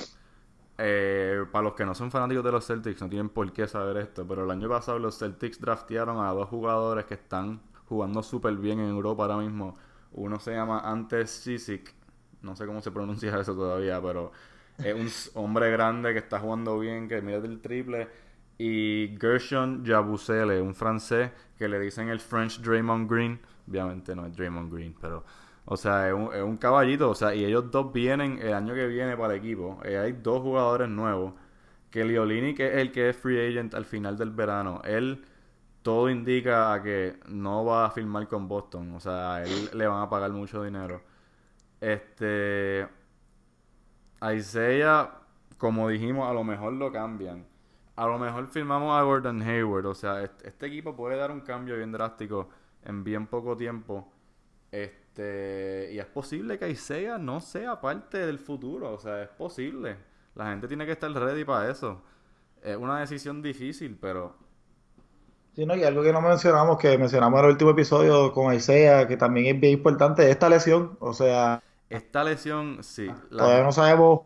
eh, 0.78 1.44
para 1.52 1.64
los 1.64 1.74
que 1.74 1.84
no 1.84 1.94
son 1.94 2.10
fanáticos 2.10 2.44
de 2.44 2.52
los 2.52 2.66
Celtics, 2.66 3.00
no 3.00 3.08
tienen 3.08 3.28
por 3.28 3.52
qué 3.52 3.68
saber 3.68 3.98
esto, 3.98 4.26
pero 4.26 4.44
el 4.44 4.50
año 4.50 4.68
pasado 4.68 4.98
los 4.98 5.18
Celtics 5.18 5.60
draftearon 5.60 6.24
a 6.24 6.32
dos 6.32 6.48
jugadores 6.48 7.04
que 7.04 7.14
están 7.14 7.60
jugando 7.88 8.22
súper 8.22 8.56
bien 8.56 8.80
en 8.80 8.90
Europa 8.90 9.24
ahora 9.24 9.38
mismo. 9.38 9.76
Uno 10.12 10.38
se 10.40 10.52
llama 10.52 10.80
Antes 10.80 11.30
Sisic, 11.30 11.94
no 12.42 12.56
sé 12.56 12.66
cómo 12.66 12.80
se 12.80 12.90
pronuncia 12.90 13.38
eso 13.40 13.54
todavía, 13.54 14.00
pero 14.00 14.32
es 14.78 15.32
un 15.34 15.44
hombre 15.44 15.70
grande 15.70 16.12
que 16.12 16.18
está 16.20 16.38
jugando 16.40 16.78
bien, 16.78 17.08
que 17.08 17.20
mira 17.20 17.40
del 17.40 17.60
triple. 17.60 18.08
Y 18.58 19.16
Gershon 19.20 19.84
Jabusele, 19.86 20.60
un 20.60 20.74
francés 20.74 21.30
que 21.56 21.68
le 21.68 21.78
dicen 21.78 22.08
el 22.08 22.20
French 22.20 22.60
Draymond 22.60 23.10
Green. 23.10 23.40
Obviamente 23.68 24.14
no 24.16 24.26
es 24.26 24.36
Draymond 24.36 24.72
Green, 24.72 24.94
pero. 25.00 25.24
O 25.64 25.76
sea, 25.76 26.08
es 26.08 26.14
un, 26.14 26.32
es 26.34 26.42
un 26.42 26.56
caballito. 26.56 27.10
O 27.10 27.14
sea, 27.14 27.34
y 27.34 27.44
ellos 27.44 27.70
dos 27.70 27.92
vienen 27.92 28.38
el 28.40 28.54
año 28.54 28.74
que 28.74 28.86
viene 28.86 29.16
para 29.16 29.34
el 29.34 29.40
equipo. 29.40 29.78
Eh, 29.84 29.98
hay 29.98 30.12
dos 30.12 30.42
jugadores 30.42 30.88
nuevos. 30.88 31.34
Que 31.90 32.04
Liolini, 32.04 32.54
que 32.54 32.68
es 32.68 32.74
el 32.76 32.92
que 32.92 33.10
es 33.10 33.16
free 33.16 33.38
agent 33.48 33.74
al 33.74 33.84
final 33.84 34.16
del 34.18 34.30
verano. 34.30 34.80
Él 34.84 35.24
todo 35.88 36.10
indica 36.10 36.74
a 36.74 36.82
que 36.82 37.18
no 37.28 37.64
va 37.64 37.86
a 37.86 37.90
firmar 37.90 38.28
con 38.28 38.46
Boston. 38.46 38.94
O 38.94 39.00
sea, 39.00 39.36
a 39.36 39.42
él 39.42 39.70
le 39.72 39.86
van 39.86 40.02
a 40.02 40.10
pagar 40.10 40.30
mucho 40.32 40.62
dinero. 40.62 41.00
Este. 41.80 42.86
A 44.20 44.34
Isaiah, 44.34 45.10
como 45.56 45.88
dijimos, 45.88 46.28
a 46.28 46.34
lo 46.34 46.44
mejor 46.44 46.74
lo 46.74 46.92
cambian. 46.92 47.46
A 47.96 48.06
lo 48.06 48.18
mejor 48.18 48.48
firmamos 48.48 48.98
a 48.98 49.02
Gordon 49.02 49.40
Hayward. 49.40 49.86
O 49.86 49.94
sea, 49.94 50.22
este, 50.22 50.66
equipo 50.66 50.94
puede 50.94 51.16
dar 51.16 51.30
un 51.30 51.40
cambio 51.40 51.74
bien 51.78 51.90
drástico 51.90 52.50
en 52.82 53.02
bien 53.02 53.26
poco 53.26 53.56
tiempo. 53.56 54.12
Este. 54.70 55.88
Y 55.94 55.98
es 55.98 56.06
posible 56.06 56.58
que 56.58 56.68
Isaiah 56.68 57.16
no 57.16 57.40
sea 57.40 57.80
parte 57.80 58.18
del 58.18 58.38
futuro. 58.38 58.92
O 58.92 58.98
sea, 58.98 59.22
es 59.22 59.30
posible. 59.30 59.96
La 60.34 60.50
gente 60.50 60.68
tiene 60.68 60.84
que 60.84 60.92
estar 60.92 61.10
ready 61.10 61.44
para 61.46 61.70
eso. 61.70 62.02
Es 62.62 62.76
una 62.76 63.00
decisión 63.00 63.40
difícil, 63.40 63.96
pero 63.98 64.47
Sí, 65.58 65.66
no, 65.66 65.74
y 65.74 65.82
algo 65.82 66.04
que 66.04 66.12
no 66.12 66.20
mencionamos, 66.20 66.78
que 66.78 66.96
mencionamos 66.96 67.40
en 67.40 67.46
el 67.46 67.50
último 67.50 67.72
episodio 67.72 68.32
con 68.32 68.54
Isaiah, 68.54 69.08
que 69.08 69.16
también 69.16 69.56
es 69.56 69.60
bien 69.60 69.72
importante, 69.72 70.30
esta 70.30 70.48
lesión. 70.48 70.96
O 71.00 71.12
sea. 71.12 71.60
Esta 71.90 72.22
lesión, 72.22 72.78
sí. 72.84 73.10
Todavía 73.28 73.64
no 73.64 73.72
sabemos 73.72 74.20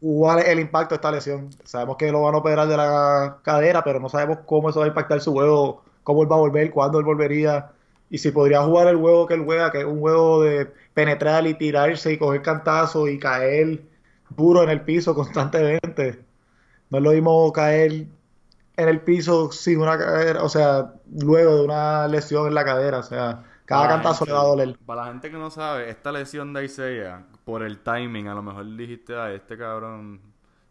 cuál 0.00 0.38
es 0.38 0.48
el 0.48 0.58
impacto 0.58 0.94
de 0.94 0.96
esta 0.96 1.12
lesión. 1.12 1.50
Sabemos 1.64 1.98
que 1.98 2.10
lo 2.10 2.22
van 2.22 2.34
a 2.34 2.38
operar 2.38 2.66
de 2.66 2.78
la 2.78 3.40
cadera, 3.42 3.84
pero 3.84 4.00
no 4.00 4.08
sabemos 4.08 4.38
cómo 4.46 4.70
eso 4.70 4.78
va 4.80 4.86
a 4.86 4.88
impactar 4.88 5.20
su 5.20 5.32
juego, 5.32 5.82
cómo 6.02 6.22
él 6.22 6.32
va 6.32 6.36
a 6.36 6.38
volver, 6.38 6.70
cuándo 6.70 6.98
él 6.98 7.04
volvería. 7.04 7.72
Y 8.08 8.16
si 8.16 8.30
podría 8.30 8.62
jugar 8.62 8.86
el 8.86 8.96
juego 8.96 9.26
que 9.26 9.34
él 9.34 9.44
juega, 9.44 9.70
que 9.70 9.80
es 9.80 9.84
un 9.84 10.00
juego 10.00 10.42
de 10.42 10.64
penetrar 10.94 11.46
y 11.46 11.52
tirarse 11.52 12.14
y 12.14 12.16
coger 12.16 12.40
cantazo 12.40 13.06
y 13.06 13.18
caer 13.18 13.82
duro 14.30 14.62
en 14.62 14.70
el 14.70 14.80
piso 14.80 15.14
constantemente. 15.14 16.24
No 16.88 16.96
es 16.96 17.04
lo 17.04 17.12
mismo 17.12 17.52
caer 17.52 18.06
en 18.76 18.88
el 18.88 19.00
piso 19.00 19.52
sin 19.52 19.80
una 19.80 19.98
cadera, 19.98 20.42
o 20.42 20.48
sea, 20.48 20.94
luego 21.20 21.56
de 21.56 21.64
una 21.64 22.08
lesión 22.08 22.46
en 22.46 22.54
la 22.54 22.64
cadera, 22.64 22.98
o 22.98 23.02
sea, 23.02 23.44
cada 23.64 23.88
cantazo 23.88 24.24
le 24.24 24.32
va 24.32 24.40
a 24.40 24.44
doler. 24.44 24.78
Para 24.86 25.02
la 25.02 25.08
gente 25.08 25.30
que 25.30 25.36
no 25.36 25.50
sabe, 25.50 25.90
esta 25.90 26.10
lesión 26.12 26.52
de 26.52 26.64
Isaiah, 26.64 27.24
por 27.44 27.62
el 27.62 27.78
timing, 27.78 28.28
a 28.28 28.34
lo 28.34 28.42
mejor 28.42 28.64
dijiste, 28.76 29.14
a 29.14 29.32
este 29.32 29.56
cabrón 29.56 30.20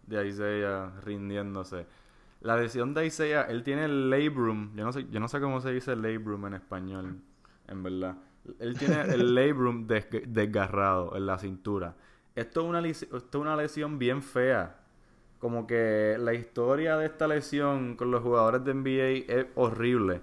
de 0.05 0.27
Isaiah 0.27 0.91
rindiéndose. 1.03 1.85
La 2.41 2.57
lesión 2.57 2.93
de 2.93 3.05
Isaiah, 3.05 3.43
él 3.43 3.63
tiene 3.63 3.85
el 3.85 4.09
labrum, 4.09 4.75
yo 4.75 4.85
no 4.85 4.93
sé, 4.93 5.05
yo 5.09 5.19
no 5.19 5.27
sé 5.27 5.39
cómo 5.39 5.61
se 5.61 5.71
dice 5.71 5.95
labrum 5.95 6.45
en 6.47 6.53
español, 6.55 7.21
en 7.67 7.83
verdad. 7.83 8.15
Él 8.59 8.77
tiene 8.77 9.01
el 9.01 9.35
labrum 9.35 9.87
desgarrado 9.87 11.15
en 11.15 11.25
la 11.25 11.37
cintura. 11.37 11.95
Esto 12.35 12.61
es 12.61 12.67
una, 12.67 12.87
esto 12.87 13.17
es 13.17 13.35
una 13.35 13.55
lesión 13.55 13.99
bien 13.99 14.23
fea 14.23 14.78
como 15.39 15.65
que 15.65 16.17
la 16.19 16.33
historia 16.33 16.97
de 16.97 17.05
esta 17.05 17.27
lesión 17.27 17.95
con 17.95 18.11
los 18.11 18.21
jugadores 18.21 18.63
de 18.63 18.73
NBA 18.73 19.33
es 19.33 19.47
horrible. 19.55 20.21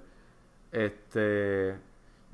Este, 0.72 1.74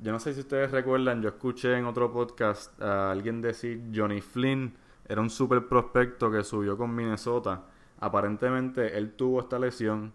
yo 0.01 0.11
no 0.11 0.19
sé 0.19 0.33
si 0.33 0.41
ustedes 0.41 0.71
recuerdan, 0.71 1.21
yo 1.21 1.29
escuché 1.29 1.77
en 1.77 1.85
otro 1.85 2.11
podcast 2.11 2.79
a 2.81 3.11
alguien 3.11 3.41
decir 3.41 3.81
Johnny 3.95 4.21
Flynn 4.21 4.73
era 5.07 5.21
un 5.21 5.29
super 5.29 5.67
prospecto 5.67 6.31
que 6.31 6.43
subió 6.43 6.77
con 6.77 6.93
Minnesota. 6.93 7.63
Aparentemente 7.99 8.97
él 8.97 9.13
tuvo 9.13 9.41
esta 9.41 9.59
lesión 9.59 10.13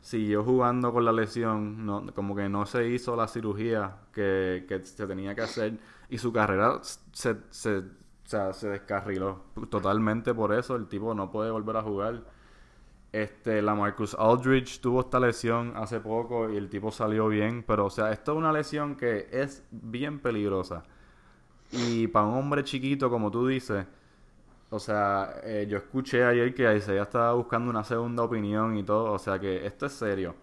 siguió 0.00 0.44
jugando 0.44 0.92
con 0.92 1.04
la 1.04 1.12
lesión, 1.12 1.84
no, 1.84 2.06
como 2.14 2.34
que 2.34 2.48
no 2.48 2.66
se 2.66 2.88
hizo 2.88 3.16
la 3.16 3.28
cirugía 3.28 3.96
que, 4.12 4.64
que 4.68 4.84
se 4.84 5.06
tenía 5.06 5.34
que 5.34 5.42
hacer 5.42 5.78
y 6.08 6.18
su 6.18 6.32
carrera 6.32 6.80
se, 6.82 7.36
se, 7.50 7.82
se 8.28 8.68
descarriló 8.68 9.42
totalmente 9.70 10.34
por 10.34 10.52
eso. 10.52 10.76
El 10.76 10.86
tipo 10.86 11.14
no 11.14 11.30
puede 11.30 11.50
volver 11.50 11.76
a 11.76 11.82
jugar. 11.82 12.24
Este, 13.12 13.62
la 13.62 13.74
Marcus 13.74 14.14
Aldridge 14.18 14.80
tuvo 14.80 15.00
esta 15.00 15.18
lesión 15.18 15.72
hace 15.76 15.98
poco 16.00 16.50
y 16.50 16.56
el 16.58 16.68
tipo 16.68 16.90
salió 16.90 17.28
bien, 17.28 17.64
pero 17.66 17.86
o 17.86 17.90
sea, 17.90 18.12
esto 18.12 18.32
es 18.32 18.38
una 18.38 18.52
lesión 18.52 18.96
que 18.96 19.28
es 19.32 19.64
bien 19.70 20.18
peligrosa. 20.20 20.84
Y 21.72 22.06
para 22.08 22.26
un 22.26 22.34
hombre 22.36 22.64
chiquito, 22.64 23.10
como 23.10 23.30
tú 23.30 23.46
dices, 23.46 23.86
o 24.70 24.78
sea, 24.78 25.40
eh, 25.44 25.66
yo 25.68 25.78
escuché 25.78 26.24
ayer 26.24 26.54
que 26.54 26.74
Isaiah 26.76 27.02
estaba 27.02 27.32
buscando 27.34 27.70
una 27.70 27.84
segunda 27.84 28.22
opinión 28.24 28.76
y 28.76 28.82
todo, 28.82 29.12
o 29.12 29.18
sea 29.18 29.38
que 29.38 29.66
esto 29.66 29.86
es 29.86 29.92
serio. 29.92 30.34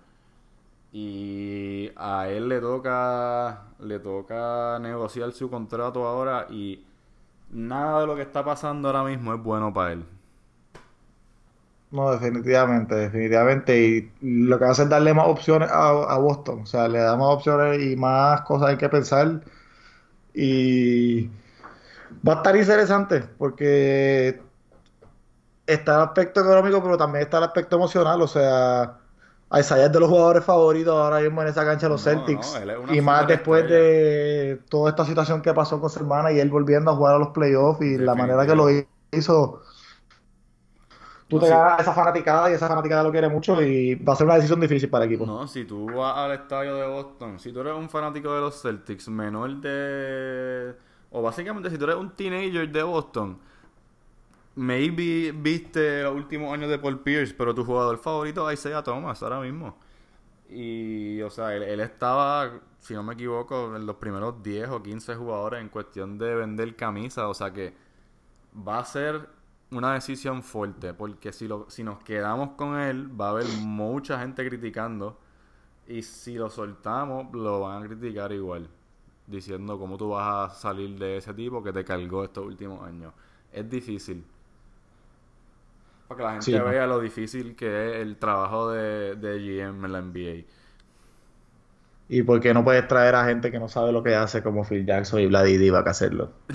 Y 0.91 1.91
a 1.95 2.30
él 2.30 2.48
le 2.50 2.62
toca, 2.62 3.67
le 3.80 4.00
toca 4.00 4.80
negociar 4.80 5.32
su 5.34 5.50
contrato 5.50 6.06
ahora 6.08 6.48
y 6.50 6.84
nada 7.49 8.01
de 8.01 8.08
lo 8.08 8.15
que 8.15 8.21
está 8.21 8.43
pasando 8.43 8.89
ahora 8.89 9.03
mismo 9.03 9.34
es 9.34 9.41
bueno 9.41 9.73
para 9.73 9.93
él. 9.93 10.05
No, 11.91 12.12
definitivamente, 12.12 12.95
definitivamente. 12.95 13.79
Y 13.79 14.12
lo 14.47 14.60
que 14.60 14.65
hace 14.65 14.84
es 14.84 14.89
darle 14.89 15.13
más 15.13 15.27
opciones 15.27 15.69
a, 15.71 16.17
Boston. 16.17 16.62
O 16.63 16.65
sea, 16.65 16.88
le 16.88 16.99
da 16.99 17.15
más 17.15 17.27
opciones 17.27 17.81
y 17.81 17.95
más 17.95 18.41
cosas 18.41 18.69
hay 18.69 18.77
que 18.77 18.89
pensar. 18.89 19.41
Y 20.34 21.27
va 22.27 22.34
a 22.34 22.36
estar 22.38 22.55
interesante 22.55 23.21
porque 23.38 24.41
está 25.65 25.95
el 25.95 26.01
aspecto 26.01 26.41
económico, 26.41 26.84
pero 26.84 26.97
también 26.97 27.23
está 27.23 27.38
el 27.38 27.45
aspecto 27.45 27.77
emocional. 27.77 28.21
O 28.21 28.27
sea, 28.27 28.99
Isaiah 29.53 29.86
es 29.86 29.91
de 29.91 29.99
los 29.99 30.10
jugadores 30.10 30.43
favoritos 30.43 30.93
ahora 30.93 31.19
mismo 31.19 31.41
en 31.41 31.47
esa 31.47 31.63
cancha 31.63 31.86
de 31.86 31.91
los 31.91 32.03
Celtics. 32.03 32.60
y 32.91 33.01
más 33.01 33.27
después 33.27 33.67
de 33.69 34.60
toda 34.69 34.89
esta 34.89 35.05
situación 35.05 35.41
que 35.41 35.53
pasó 35.53 35.79
con 35.79 35.89
su 35.89 35.99
hermana 35.99 36.31
y 36.31 36.39
él 36.39 36.49
volviendo 36.49 36.91
a 36.91 36.95
jugar 36.95 37.15
a 37.15 37.19
los 37.19 37.29
playoffs 37.29 37.81
y 37.81 37.97
la 37.97 38.15
manera 38.15 38.45
que 38.45 38.55
lo 38.55 38.67
hizo 39.12 39.62
tú 41.27 41.39
te 41.39 41.49
ganas 41.49 41.79
esa 41.79 41.93
fanaticada 41.93 42.49
y 42.49 42.53
esa 42.53 42.67
fanaticada 42.67 43.03
lo 43.03 43.12
quiere 43.12 43.29
mucho 43.29 43.62
y 43.62 43.95
va 43.95 44.13
a 44.13 44.15
ser 44.15 44.25
una 44.25 44.36
decisión 44.36 44.60
difícil 44.60 44.89
para 44.89 45.05
el 45.05 45.12
equipo. 45.12 45.25
No, 45.25 45.47
si 45.47 45.65
tú 45.65 45.88
vas 45.88 46.17
al 46.17 46.31
estadio 46.34 46.75
de 46.75 46.88
Boston, 46.88 47.39
si 47.39 47.51
tú 47.51 47.62
eres 47.62 47.73
un 47.73 47.89
fanático 47.89 48.34
de 48.34 48.41
los 48.41 48.62
Celtics 48.62 49.08
menor 49.10 49.55
de... 49.62 50.75
O 51.12 51.21
básicamente 51.21 51.69
si 51.69 51.77
tú 51.77 51.86
eres 51.86 51.95
un 51.95 52.12
teenager 52.12 52.69
de 52.69 52.84
Boston, 52.84 53.39
maybe 54.56 55.32
viste 55.32 56.04
los 56.04 56.15
últimos 56.15 56.54
años 56.54 56.70
de 56.70 56.80
Paul 56.80 57.00
Pierce, 57.02 57.34
pero 57.34 57.54
tu 57.54 57.63
jugador 57.63 57.98
favorito 57.98 58.50
es 58.50 58.60
Isaiah 58.60 58.84
Thomas 58.84 59.22
ahora 59.22 59.41
mismo. 59.41 59.78
Y, 60.50 61.22
o 61.22 61.30
sea, 61.30 61.56
él, 61.56 61.80
estaba, 61.80 62.62
si 62.80 62.94
no 62.94 63.04
me 63.04 63.13
equivoco, 63.13 63.76
en 63.76 63.86
los 63.86 63.96
primeros 63.98 64.41
10 64.44 64.70
o 64.70 64.84
15 64.84 65.15
jugadores 65.15 65.62
en 65.62 65.70
cuestión 65.70 66.18
de 66.18 66.36
vender 66.36 66.76
camisa. 66.76 67.28
O 67.28 67.34
sea 67.34 67.52
que 67.52 67.74
va 68.56 68.80
a 68.80 68.86
ser 68.86 69.28
una 69.72 69.94
decisión 69.94 70.44
fuerte, 70.44 70.94
porque 70.94 71.34
si, 71.34 71.48
lo, 71.48 71.70
si 71.70 71.84
nos 71.84 72.00
quedamos 72.04 72.52
con 72.52 72.80
él, 72.80 73.20
va 73.20 73.28
a 73.28 73.32
haber 73.32 73.48
mucha 73.62 74.20
gente 74.20 74.48
criticando. 74.48 75.20
Y 75.88 76.02
si 76.04 76.36
lo 76.36 76.50
soltamos, 76.50 77.34
lo 77.34 77.62
van 77.62 77.84
a 77.84 77.88
criticar 77.88 78.32
igual. 78.32 78.70
Diciendo 79.28 79.80
cómo 79.80 79.98
tú 79.98 80.10
vas 80.10 80.52
a 80.52 80.56
salir 80.56 80.98
de 81.00 81.18
ese 81.18 81.34
tipo 81.34 81.63
que 81.63 81.74
te 81.74 81.84
cargó 81.84 82.24
estos 82.24 82.46
últimos 82.46 82.84
años. 82.84 83.13
Es 83.52 83.70
difícil. 83.70 84.24
Para 86.08 86.18
que 86.18 86.24
la 86.24 86.41
gente 86.41 86.62
vea 86.62 86.88
lo 86.88 87.00
difícil 87.00 87.56
que 87.56 87.65
es 87.65 88.02
el 88.02 88.18
trabajo 88.18 88.72
de, 88.72 89.15
de 89.15 89.39
GM 89.39 89.86
en 89.86 89.91
la 89.91 90.02
NBA. 90.02 90.46
Y 92.08 92.22
porque 92.22 92.54
no 92.54 92.63
puedes 92.63 92.88
traer 92.88 93.15
a 93.15 93.26
gente 93.26 93.52
que 93.52 93.60
no 93.60 93.68
sabe 93.68 93.91
lo 93.91 94.04
que 94.04 94.15
hace 94.15 94.44
como 94.44 94.63
Phil 94.63 94.86
Jackson 94.86 95.22
y 95.22 95.26
Vladi 95.26 95.58
Divac 95.58 95.88
a 95.88 95.91
hacerlo. 95.91 96.34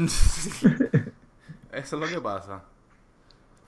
Eso 1.72 1.72
es 1.72 1.92
lo 1.92 2.06
que 2.06 2.20
pasa. 2.20 2.62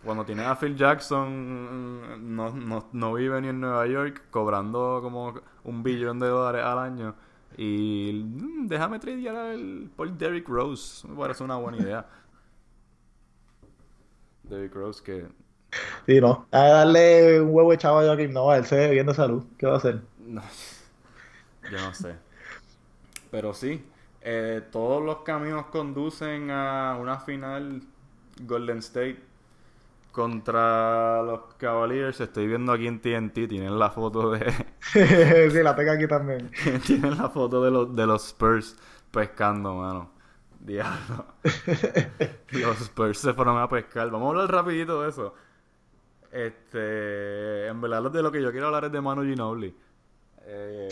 Cuando 0.04 0.24
tienes 0.24 0.46
a 0.46 0.56
Phil 0.56 0.76
Jackson, 0.76 2.34
no, 2.34 2.86
no, 2.92 3.14
vive 3.14 3.40
ni 3.40 3.48
en 3.48 3.60
Nueva 3.60 3.86
York, 3.86 4.22
cobrando 4.30 5.00
como 5.02 5.34
un 5.64 5.82
billón 5.82 6.18
de 6.18 6.28
dólares 6.28 6.64
al 6.64 6.78
año. 6.78 7.14
Y 7.56 8.22
mm, 8.24 8.66
déjame 8.66 8.98
tradear 8.98 9.56
por 9.96 10.10
Derrick 10.10 10.48
Rose. 10.48 11.06
Me 11.06 11.16
parece 11.16 11.44
una 11.44 11.56
buena 11.56 11.78
idea. 11.78 12.04
Derrick 14.44 14.74
Rose 14.74 15.02
que... 15.02 15.41
Sí, 16.06 16.20
no. 16.20 16.46
A 16.50 16.64
darle 16.64 17.40
un 17.40 17.54
huevo 17.54 17.72
echado 17.72 17.98
a 18.00 18.04
Joaquín 18.04 18.32
No, 18.32 18.54
él 18.54 18.66
se 18.66 18.76
ve 18.76 18.90
bien 18.90 19.06
de 19.06 19.14
salud. 19.14 19.44
¿Qué 19.58 19.66
va 19.66 19.74
a 19.74 19.76
hacer? 19.78 20.02
No. 20.26 20.42
Yo 21.70 21.78
no 21.78 21.94
sé. 21.94 22.14
Pero 23.30 23.54
sí, 23.54 23.84
eh, 24.20 24.62
todos 24.70 25.02
los 25.02 25.18
caminos 25.18 25.66
conducen 25.66 26.50
a 26.50 26.96
una 27.00 27.18
final 27.18 27.82
Golden 28.40 28.78
State 28.78 29.20
contra 30.12 31.22
los 31.22 31.54
Cavaliers. 31.56 32.20
Estoy 32.20 32.46
viendo 32.46 32.72
aquí 32.72 32.86
en 32.86 33.00
TNT, 33.00 33.48
tienen 33.48 33.78
la 33.78 33.90
foto 33.90 34.30
de. 34.30 34.52
sí, 35.50 35.62
la 35.62 35.74
tengo 35.74 35.92
aquí 35.92 36.06
también. 36.06 36.50
tienen 36.86 37.16
la 37.16 37.30
foto 37.30 37.62
de 37.64 37.70
los, 37.70 37.96
de 37.96 38.06
los 38.06 38.26
Spurs 38.26 38.76
pescando, 39.10 39.74
mano. 39.76 40.10
Diablo. 40.60 41.26
los 42.50 42.80
Spurs 42.80 43.18
se 43.18 43.32
fueron 43.34 43.58
a 43.58 43.68
pescar. 43.68 44.10
Vamos 44.10 44.26
a 44.26 44.30
hablar 44.30 44.52
rapidito 44.52 45.02
de 45.02 45.08
eso. 45.08 45.34
Este, 46.32 47.66
en 47.66 47.80
verdad 47.80 48.10
de 48.10 48.22
lo 48.22 48.32
que 48.32 48.42
yo 48.42 48.50
quiero 48.50 48.66
hablar 48.66 48.86
es 48.86 48.92
de 48.92 49.00
Manu 49.00 49.22
Ginobili. 49.22 49.76
Eh, 50.44 50.88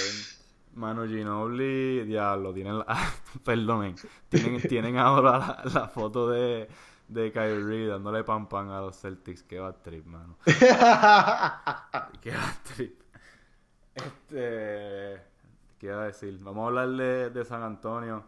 Manu 0.74 1.06
Ginobili, 1.08 2.04
diablo, 2.04 2.52
tienen 2.52 2.78
la, 2.78 2.86
perdonen, 3.44 3.96
tienen, 4.28 4.60
tienen 4.60 4.98
ahora 4.98 5.62
la 5.72 5.88
foto 5.88 6.28
de, 6.28 6.68
de 7.08 7.32
Kyrie 7.32 7.86
dándole 7.86 8.22
pan 8.22 8.48
pan 8.48 8.68
a 8.68 8.80
los 8.80 9.00
Celtics. 9.00 9.42
Qué 9.42 9.58
va 9.58 9.72
trip, 9.72 10.04
mano. 10.04 10.36
Qué 10.44 12.30
va 12.30 12.54
trip. 12.62 13.00
Este. 13.94 15.30
¿Qué 15.80 15.86
iba 15.86 16.02
a 16.02 16.06
decir? 16.06 16.38
Vamos 16.42 16.64
a 16.64 16.66
hablar 16.66 17.32
de, 17.32 17.44
San 17.46 17.62
Antonio. 17.62 18.22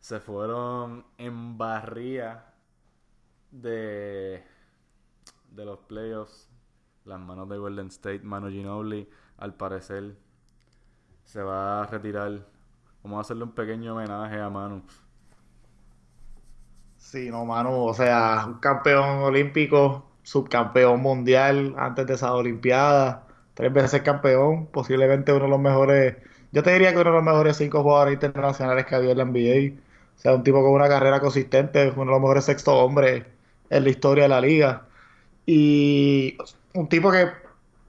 Se 0.00 0.20
fueron 0.20 1.04
en 1.18 1.58
barría 1.58 2.46
de, 3.50 4.42
de 5.50 5.64
los 5.64 5.78
playoffs. 5.80 6.48
Las 7.04 7.20
manos 7.20 7.48
de 7.48 7.58
Golden 7.58 7.88
State, 7.88 8.20
Mano 8.20 8.50
Ginobili, 8.50 9.08
al 9.38 9.54
parecer, 9.54 10.16
se 11.24 11.42
va 11.42 11.82
a 11.82 11.86
retirar. 11.86 12.46
Vamos 13.02 13.18
a 13.18 13.20
hacerle 13.22 13.44
un 13.44 13.52
pequeño 13.52 13.94
homenaje 13.94 14.40
a 14.40 14.50
Manu. 14.50 14.82
Sí, 16.96 17.30
no, 17.30 17.44
mano, 17.44 17.84
o 17.84 17.94
sea, 17.94 18.44
un 18.46 18.58
campeón 18.60 19.22
olímpico, 19.22 20.04
subcampeón 20.22 21.00
mundial 21.00 21.74
antes 21.78 22.06
de 22.06 22.14
esa 22.14 22.34
Olimpiada, 22.34 23.26
tres 23.54 23.72
veces 23.72 24.02
campeón, 24.02 24.66
posiblemente 24.66 25.32
uno 25.32 25.44
de 25.44 25.50
los 25.50 25.60
mejores, 25.60 26.16
yo 26.52 26.62
te 26.62 26.72
diría 26.72 26.92
que 26.92 26.98
uno 27.00 27.10
de 27.10 27.16
los 27.16 27.24
mejores 27.24 27.56
cinco 27.56 27.82
jugadores 27.82 28.14
internacionales 28.14 28.84
que 28.86 28.94
había 28.94 29.12
en 29.12 29.18
la 29.18 29.24
NBA. 29.24 29.80
O 30.16 30.20
sea, 30.20 30.34
un 30.34 30.42
tipo 30.42 30.60
con 30.62 30.72
una 30.72 30.88
carrera 30.88 31.20
consistente, 31.20 31.90
uno 31.90 32.06
de 32.06 32.10
los 32.12 32.20
mejores 32.20 32.44
sexto 32.44 32.74
hombres 32.76 33.24
en 33.70 33.84
la 33.84 33.90
historia 33.90 34.24
de 34.24 34.28
la 34.30 34.40
liga. 34.40 34.87
Y 35.50 36.36
un 36.74 36.90
tipo 36.90 37.10
que 37.10 37.26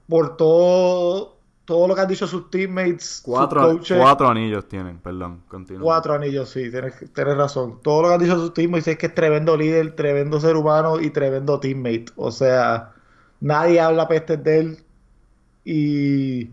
por 0.08 0.38
todo 0.38 1.36
todo 1.66 1.86
lo 1.86 1.94
que 1.94 2.00
han 2.00 2.08
dicho 2.08 2.26
sus 2.26 2.50
teammates, 2.50 3.20
cuatro, 3.22 3.78
cuatro 3.98 4.28
anillos 4.28 4.66
tienen, 4.66 4.98
perdón, 4.98 5.42
continúa. 5.46 5.82
Cuatro 5.82 6.14
anillos, 6.14 6.48
sí, 6.48 6.70
tienes, 6.70 6.94
tienes, 7.12 7.36
razón. 7.36 7.80
Todo 7.82 8.00
lo 8.00 8.08
que 8.08 8.14
han 8.14 8.20
dicho 8.20 8.36
sus 8.36 8.54
teammates 8.54 8.88
es 8.88 8.96
que 8.96 9.06
es 9.06 9.14
tremendo 9.14 9.58
líder, 9.58 9.94
tremendo 9.94 10.40
ser 10.40 10.56
humano 10.56 10.98
y 10.98 11.10
tremendo 11.10 11.60
teammate. 11.60 12.06
O 12.16 12.32
sea, 12.32 12.92
nadie 13.40 13.78
habla 13.78 14.08
peste 14.08 14.38
de 14.38 14.58
él 14.58 14.84
y 15.62 16.50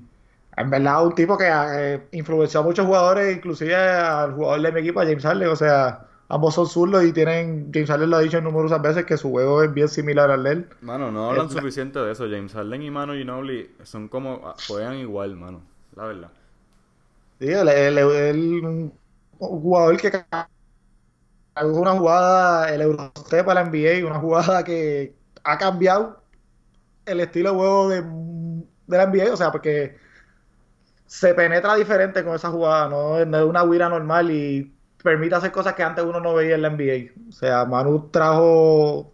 en 0.58 0.70
verdad 0.70 1.08
un 1.08 1.16
tipo 1.16 1.38
que 1.38 1.46
ha 1.46 1.94
eh, 1.94 2.08
influenció 2.12 2.60
a 2.60 2.64
muchos 2.64 2.86
jugadores, 2.86 3.34
inclusive 3.34 3.76
al 3.76 4.34
jugador 4.34 4.62
de 4.62 4.72
mi 4.74 4.82
equipo, 4.82 5.00
a 5.00 5.06
James 5.06 5.24
Harden, 5.24 5.48
o 5.48 5.56
sea, 5.56 6.07
ambos 6.30 6.56
son 6.56 6.68
zurdos 6.68 7.04
y 7.04 7.14
tienen, 7.14 7.72
James 7.74 7.90
Harden 7.90 8.10
lo 8.10 8.18
ha 8.18 8.22
dicho 8.22 8.38
en 8.38 8.44
numerosas 8.44 8.82
veces 8.82 9.06
que 9.06 9.18
su 9.18 9.30
juego 9.30 9.64
es 9.64 9.74
bien 9.74 9.88
similar 9.88 10.30
al 10.30 10.44
de 10.44 10.52
él. 10.52 10.70
Mano, 10.82 11.12
no 11.12 11.30
hablan 11.30 11.50
suficiente 11.50 12.00
de 12.00 12.12
eso. 12.12 12.26
James 12.30 12.54
Harden 12.54 12.82
y 12.82 12.92
Manu 12.92 13.14
Ginobili 13.14 13.76
son 13.84 14.08
como, 14.08 14.42
ah, 14.46 14.56
juegan 14.68 14.96
igual, 14.98 15.36
mano, 15.36 15.62
la 15.96 16.06
verdad. 16.06 16.32
Sí, 17.40 17.48
el, 17.52 18.66
un 18.66 18.94
jugador 19.40 19.98
que 19.98 20.12
una 21.64 21.92
jugada, 21.92 22.74
el 22.74 22.82
Eurostep 22.82 23.46
para 23.46 23.64
la 23.64 23.70
NBA, 23.70 24.06
una 24.06 24.20
jugada 24.20 24.64
que 24.64 25.16
ha 25.44 25.58
cambiado 25.58 26.22
el 27.06 27.20
estilo 27.20 27.52
de 27.52 27.56
juego 27.56 27.90
de, 27.90 28.02
de 28.02 28.98
la 28.98 29.08
NBA, 29.08 29.34
o 29.34 29.38
sea, 29.38 29.52
porque 29.52 29.98
se 31.06 31.34
penetra 31.34 31.76
diferente 31.76 32.24
con 32.24 32.36
esa 32.36 32.50
jugada, 32.50 32.90
no, 32.90 33.26
no 33.26 33.38
es 33.38 33.46
una 33.46 33.64
huira 33.64 33.90
normal 33.90 34.30
y 34.30 34.77
permite 35.04 35.36
hacer 35.36 35.52
cosas 35.52 35.74
que 35.74 35.84
antes 35.84 36.04
uno 36.06 36.20
no 36.20 36.34
veía 36.34 36.56
en 36.56 36.62
la 36.62 36.70
NBA. 36.70 37.30
O 37.30 37.32
sea, 37.32 37.66
Manu 37.66 38.10
trajo 38.10 39.12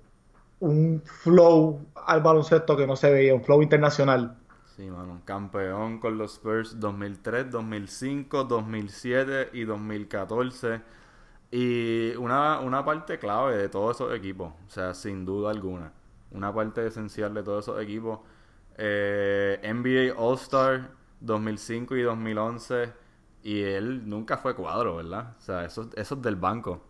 un 0.59 1.01
flow 1.03 1.85
al 2.05 2.21
baloncesto 2.21 2.77
que 2.77 2.87
no 2.87 2.95
se 2.95 3.11
veía, 3.11 3.33
un 3.35 3.43
flow 3.43 3.61
internacional. 3.61 4.37
Sí, 4.75 4.89
mano. 4.89 5.21
Campeón 5.25 5.99
con 5.99 6.17
los 6.17 6.33
Spurs 6.33 6.79
2003, 6.79 7.51
2005, 7.51 8.43
2007 8.45 9.49
y 9.53 9.65
2014. 9.65 10.81
Y 11.51 12.15
una, 12.15 12.59
una 12.59 12.83
parte 12.83 13.19
clave 13.19 13.55
de 13.57 13.69
todos 13.69 13.97
esos 13.97 14.15
equipos, 14.15 14.53
o 14.65 14.69
sea, 14.69 14.93
sin 14.95 15.25
duda 15.25 15.51
alguna. 15.51 15.93
Una 16.31 16.51
parte 16.53 16.87
esencial 16.87 17.33
de 17.35 17.43
todos 17.43 17.65
esos 17.65 17.81
equipos. 17.81 18.19
Eh, 18.77 19.59
NBA 19.63 20.19
All-Star 20.19 20.89
2005 21.19 21.95
y 21.97 22.01
2011. 22.01 23.02
Y 23.43 23.61
él 23.61 24.07
nunca 24.07 24.37
fue 24.37 24.55
cuadro, 24.55 24.95
¿verdad? 24.95 25.35
O 25.37 25.41
sea, 25.41 25.65
eso, 25.65 25.89
eso 25.95 26.15
es 26.15 26.21
del 26.21 26.37
banco. 26.37 26.81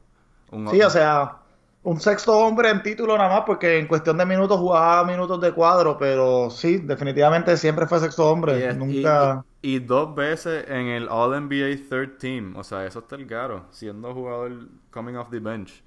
sí, 0.69 0.81
o 0.81 0.89
sea, 0.89 1.39
un 1.83 1.99
sexto 1.99 2.37
hombre 2.37 2.69
en 2.69 2.81
título 2.81 3.17
nada 3.17 3.29
más, 3.29 3.43
porque 3.45 3.77
en 3.77 3.87
cuestión 3.87 4.17
de 4.17 4.25
minutos 4.25 4.59
jugaba 4.59 5.03
minutos 5.03 5.41
de 5.41 5.51
cuadro, 5.51 5.97
pero 5.97 6.49
sí, 6.49 6.77
definitivamente 6.77 7.57
siempre 7.57 7.87
fue 7.87 7.99
sexto 7.99 8.29
hombre. 8.29 8.73
nunca... 8.73 9.43
Y, 9.61 9.79
dos 9.79 10.13
veces 10.13 10.65
en 10.69 10.87
el 10.87 11.07
All 11.09 11.31
NBA 11.41 11.89
Third 11.89 12.17
Team, 12.17 12.55
o 12.55 12.63
sea, 12.63 12.85
eso 12.85 12.99
está 12.99 13.15
el 13.15 13.25
caro, 13.27 13.65
siendo 13.71 14.13
jugador 14.13 14.67
coming 14.91 15.15
off 15.15 15.29
the 15.29 15.39
bench. 15.39 15.83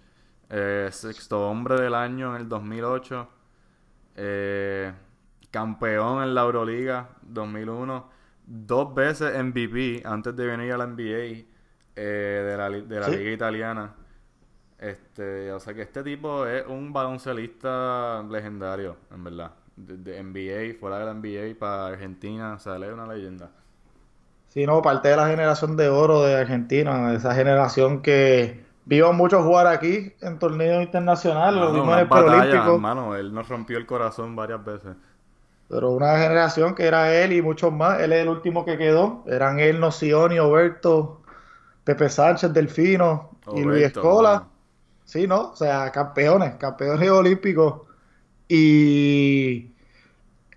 Eh, 0.49 0.89
sexto 0.93 1.49
hombre 1.49 1.81
del 1.81 1.95
año 1.95 2.35
en 2.35 2.43
el 2.43 2.49
2008. 2.49 3.29
Eh, 4.17 4.93
campeón 5.51 6.23
en 6.23 6.35
la 6.35 6.43
Euroliga 6.43 7.11
2001. 7.23 8.16
Dos 8.47 8.95
veces 8.95 9.43
MVP 9.43 10.03
antes 10.05 10.35
de 10.37 10.47
venir 10.47 10.73
a 10.73 10.79
la 10.79 10.87
NBA 10.87 11.45
eh, 11.97 12.45
de 12.47 12.57
la, 12.57 12.71
de 12.71 13.01
la 13.01 13.09
Liga 13.09 13.31
Italiana. 13.33 13.95
Este, 14.79 15.51
o 15.53 15.59
sea 15.59 15.73
que 15.75 15.83
este 15.83 16.03
tipo 16.03 16.47
es 16.47 16.67
un 16.67 16.93
baloncelista 16.93 18.23
legendario, 18.31 18.97
en 19.13 19.25
verdad. 19.25 19.53
De, 19.77 20.23
NBA, 20.23 20.79
fuera 20.79 20.99
de 20.99 21.05
la 21.05 21.15
NBA, 21.15 21.59
para 21.59 21.89
Argentina, 21.89 22.55
o 22.55 22.59
sea, 22.59 22.77
él 22.77 22.85
es 22.85 22.93
una 22.93 23.07
leyenda. 23.07 23.51
Sí, 24.49 24.65
no, 24.65 24.81
parte 24.81 25.09
de 25.09 25.17
la 25.17 25.29
generación 25.29 25.77
de 25.77 25.89
oro 25.89 26.23
de 26.23 26.37
Argentina, 26.37 27.13
esa 27.13 27.35
generación 27.35 28.01
que 28.01 28.65
vio 28.87 29.13
mucho 29.13 29.43
jugar 29.43 29.67
aquí 29.67 30.15
en 30.23 30.39
torneos 30.39 30.83
internacionales, 30.83 31.61
los 31.61 31.75
mismos 31.75 31.99
en 31.99 33.17
él 33.17 33.35
nos 33.35 33.49
rompió 33.49 33.77
el 33.77 33.85
corazón 33.85 34.35
varias 34.35 34.65
veces. 34.65 34.97
Pero 35.69 35.91
una 35.91 36.19
generación 36.19 36.75
que 36.75 36.85
era 36.85 37.13
él 37.15 37.33
y 37.33 37.43
muchos 37.43 37.73
más, 37.73 38.01
él 38.01 38.13
es 38.13 38.23
el 38.23 38.29
último 38.29 38.65
que 38.65 38.79
quedó, 38.79 39.25
eran 39.27 39.59
él, 39.59 39.81
Nocioni, 39.81 40.39
Oberto, 40.39 41.23
Pepe 41.85 42.09
Sánchez, 42.09 42.53
Delfino 42.53 43.31
y 43.55 43.63
Luis 43.63 43.85
Escola. 43.85 44.49
Sí, 45.05 45.27
¿no? 45.27 45.51
O 45.53 45.57
sea, 45.57 45.91
campeones, 45.93 46.55
campeones 46.57 47.11
olímpicos. 47.11 47.83
Y 48.49 49.73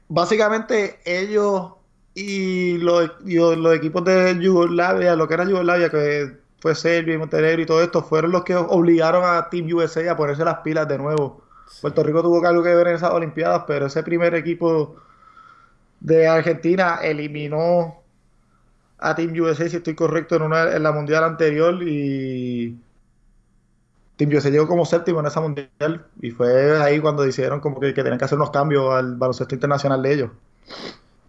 básicamente 0.07 0.99
ellos 1.05 1.73
y 2.13 2.77
los, 2.79 3.11
los 3.23 3.75
equipos 3.75 4.03
de 4.03 4.37
Yugoslavia, 4.39 5.15
lo 5.15 5.27
que 5.27 5.33
era 5.35 5.45
Yugoslavia, 5.45 5.89
que 5.89 6.37
fue 6.59 6.75
Serbia 6.75 7.15
y 7.15 7.17
Montenegro 7.17 7.61
y 7.61 7.65
todo 7.65 7.81
esto, 7.81 8.03
fueron 8.03 8.31
los 8.31 8.43
que 8.43 8.55
obligaron 8.55 9.23
a 9.25 9.49
Team 9.49 9.67
USA 9.73 10.11
a 10.11 10.17
ponerse 10.17 10.43
las 10.43 10.57
pilas 10.59 10.87
de 10.87 10.97
nuevo. 10.97 11.43
Puerto 11.81 12.03
Rico 12.03 12.21
tuvo 12.21 12.45
algo 12.45 12.63
que 12.63 12.75
ver 12.75 12.87
en 12.87 12.95
esas 12.95 13.11
Olimpiadas, 13.11 13.63
pero 13.67 13.85
ese 13.85 14.03
primer 14.03 14.35
equipo 14.35 14.95
de 15.99 16.27
Argentina 16.27 16.99
eliminó 17.01 17.99
a 18.97 19.15
Team 19.15 19.33
USA, 19.39 19.69
si 19.69 19.77
estoy 19.77 19.95
correcto, 19.95 20.35
en, 20.35 20.43
una, 20.43 20.71
en 20.75 20.83
la 20.83 20.91
mundial 20.91 21.23
anterior 21.23 21.81
y 21.81 22.77
Team 24.17 24.31
USA 24.35 24.49
llegó 24.49 24.67
como 24.67 24.85
séptimo 24.85 25.21
en 25.21 25.27
esa 25.27 25.39
mundial 25.39 26.05
y 26.21 26.31
fue 26.31 26.81
ahí 26.81 26.99
cuando 26.99 27.23
decidieron 27.23 27.61
como 27.61 27.79
que, 27.79 27.93
que 27.93 28.03
tenían 28.03 28.19
que 28.19 28.25
hacer 28.25 28.37
unos 28.37 28.51
cambios 28.51 28.93
al 28.93 29.15
baloncesto 29.15 29.55
internacional 29.55 30.01
de 30.01 30.13
ellos. 30.13 30.31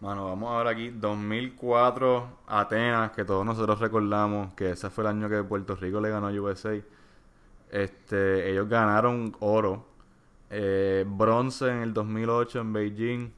Bueno, 0.01 0.25
vamos 0.25 0.51
a 0.53 0.59
ver 0.59 0.67
aquí 0.69 0.91
2004 0.91 2.39
Atenas, 2.49 3.13
que 3.13 3.25
todos 3.25 3.45
nosotros 3.45 3.79
recordamos 3.79 4.55
que 4.55 4.71
ese 4.71 4.89
fue 4.89 5.05
el 5.05 5.09
año 5.09 5.29
que 5.29 5.43
Puerto 5.45 5.77
Rico 5.77 6.01
le 6.01 6.09
ganó 6.09 6.29
a 6.29 6.33
USA. 6.33 6.75
Este, 7.71 8.51
ellos 8.51 8.69
ganaron 8.69 9.37
oro, 9.41 9.85
eh, 10.51 11.05
bronce 11.07 11.71
en 11.71 11.79
el 11.79 11.95
2008 11.95 12.61
en 12.61 12.73
Beijing, 12.73 13.33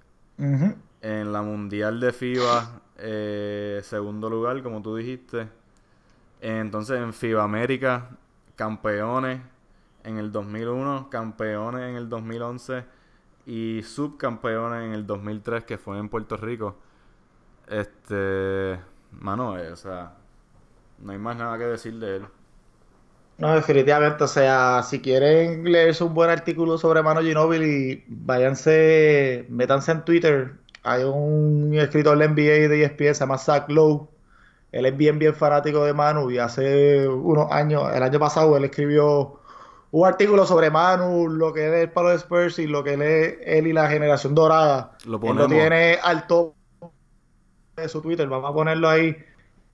en 1.02 1.32
la 1.32 1.42
mundial 1.42 2.00
de 2.00 2.12
FIBA 2.12 2.82
eh, 2.98 3.80
segundo 3.82 4.30
lugar, 4.30 4.62
como 4.62 4.80
tú 4.82 4.96
dijiste. 4.96 5.48
Entonces 6.40 6.98
en 6.98 7.12
FIBA 7.12 7.44
América 7.44 8.10
campeones 8.56 9.40
en 10.04 10.18
el 10.18 10.32
2001, 10.32 11.08
campeones 11.10 11.90
en 11.90 11.96
el 11.96 12.08
2011 12.08 12.84
y 13.46 13.82
subcampeones 13.82 14.84
en 14.84 14.92
el 14.92 15.06
2003 15.06 15.64
que 15.64 15.78
fue 15.78 15.98
en 15.98 16.08
Puerto 16.08 16.36
Rico. 16.36 16.76
Este, 17.66 18.78
mano, 19.12 19.58
eh, 19.58 19.72
o 19.72 19.76
sea, 19.76 20.14
no 20.98 21.12
hay 21.12 21.18
más 21.18 21.36
nada 21.36 21.58
que 21.58 21.64
decir 21.64 21.98
de 21.98 22.16
él. 22.16 22.26
No, 23.38 23.54
definitivamente, 23.54 24.24
o 24.24 24.28
sea, 24.28 24.82
si 24.82 25.00
quieren 25.00 25.64
leerse 25.64 26.04
un 26.04 26.14
buen 26.14 26.30
artículo 26.30 26.78
sobre 26.78 27.02
Mano 27.02 27.22
Ginóbili, 27.22 28.04
váyanse, 28.06 29.46
métanse 29.48 29.92
en 29.92 30.04
Twitter. 30.04 30.52
Hay 30.84 31.02
un 31.02 31.74
escritor 31.74 32.18
de 32.18 32.28
NBA 32.28 32.68
de 32.68 32.84
ESPN, 32.84 33.14
se 33.14 33.20
llama 33.20 33.38
Zach 33.38 33.68
Lowe, 33.68 34.08
él 34.72 34.86
es 34.86 34.96
bien, 34.96 35.18
bien 35.18 35.34
fanático 35.34 35.84
de 35.84 35.92
Manu 35.92 36.30
y 36.30 36.38
hace 36.38 37.06
unos 37.06 37.50
años, 37.52 37.84
el 37.94 38.02
año 38.02 38.18
pasado, 38.18 38.56
él 38.56 38.64
escribió 38.64 39.38
un 39.90 40.06
artículo 40.06 40.46
sobre 40.46 40.70
Manu, 40.70 41.28
lo 41.28 41.52
que 41.52 41.68
es 41.68 41.82
el 41.84 41.90
palo 41.90 42.08
de 42.08 42.16
Spurs 42.16 42.58
y 42.58 42.66
lo 42.66 42.82
que 42.82 42.94
él 42.94 43.02
es 43.02 43.38
él 43.44 43.66
y 43.66 43.72
la 43.74 43.88
generación 43.88 44.34
dorada. 44.34 44.96
Lo, 45.04 45.18
lo 45.18 45.46
tiene 45.46 45.98
al 46.02 46.26
top 46.26 46.54
de 47.76 47.88
su 47.88 48.00
Twitter, 48.00 48.26
vamos 48.28 48.50
a 48.50 48.54
ponerlo 48.54 48.88
ahí. 48.88 49.14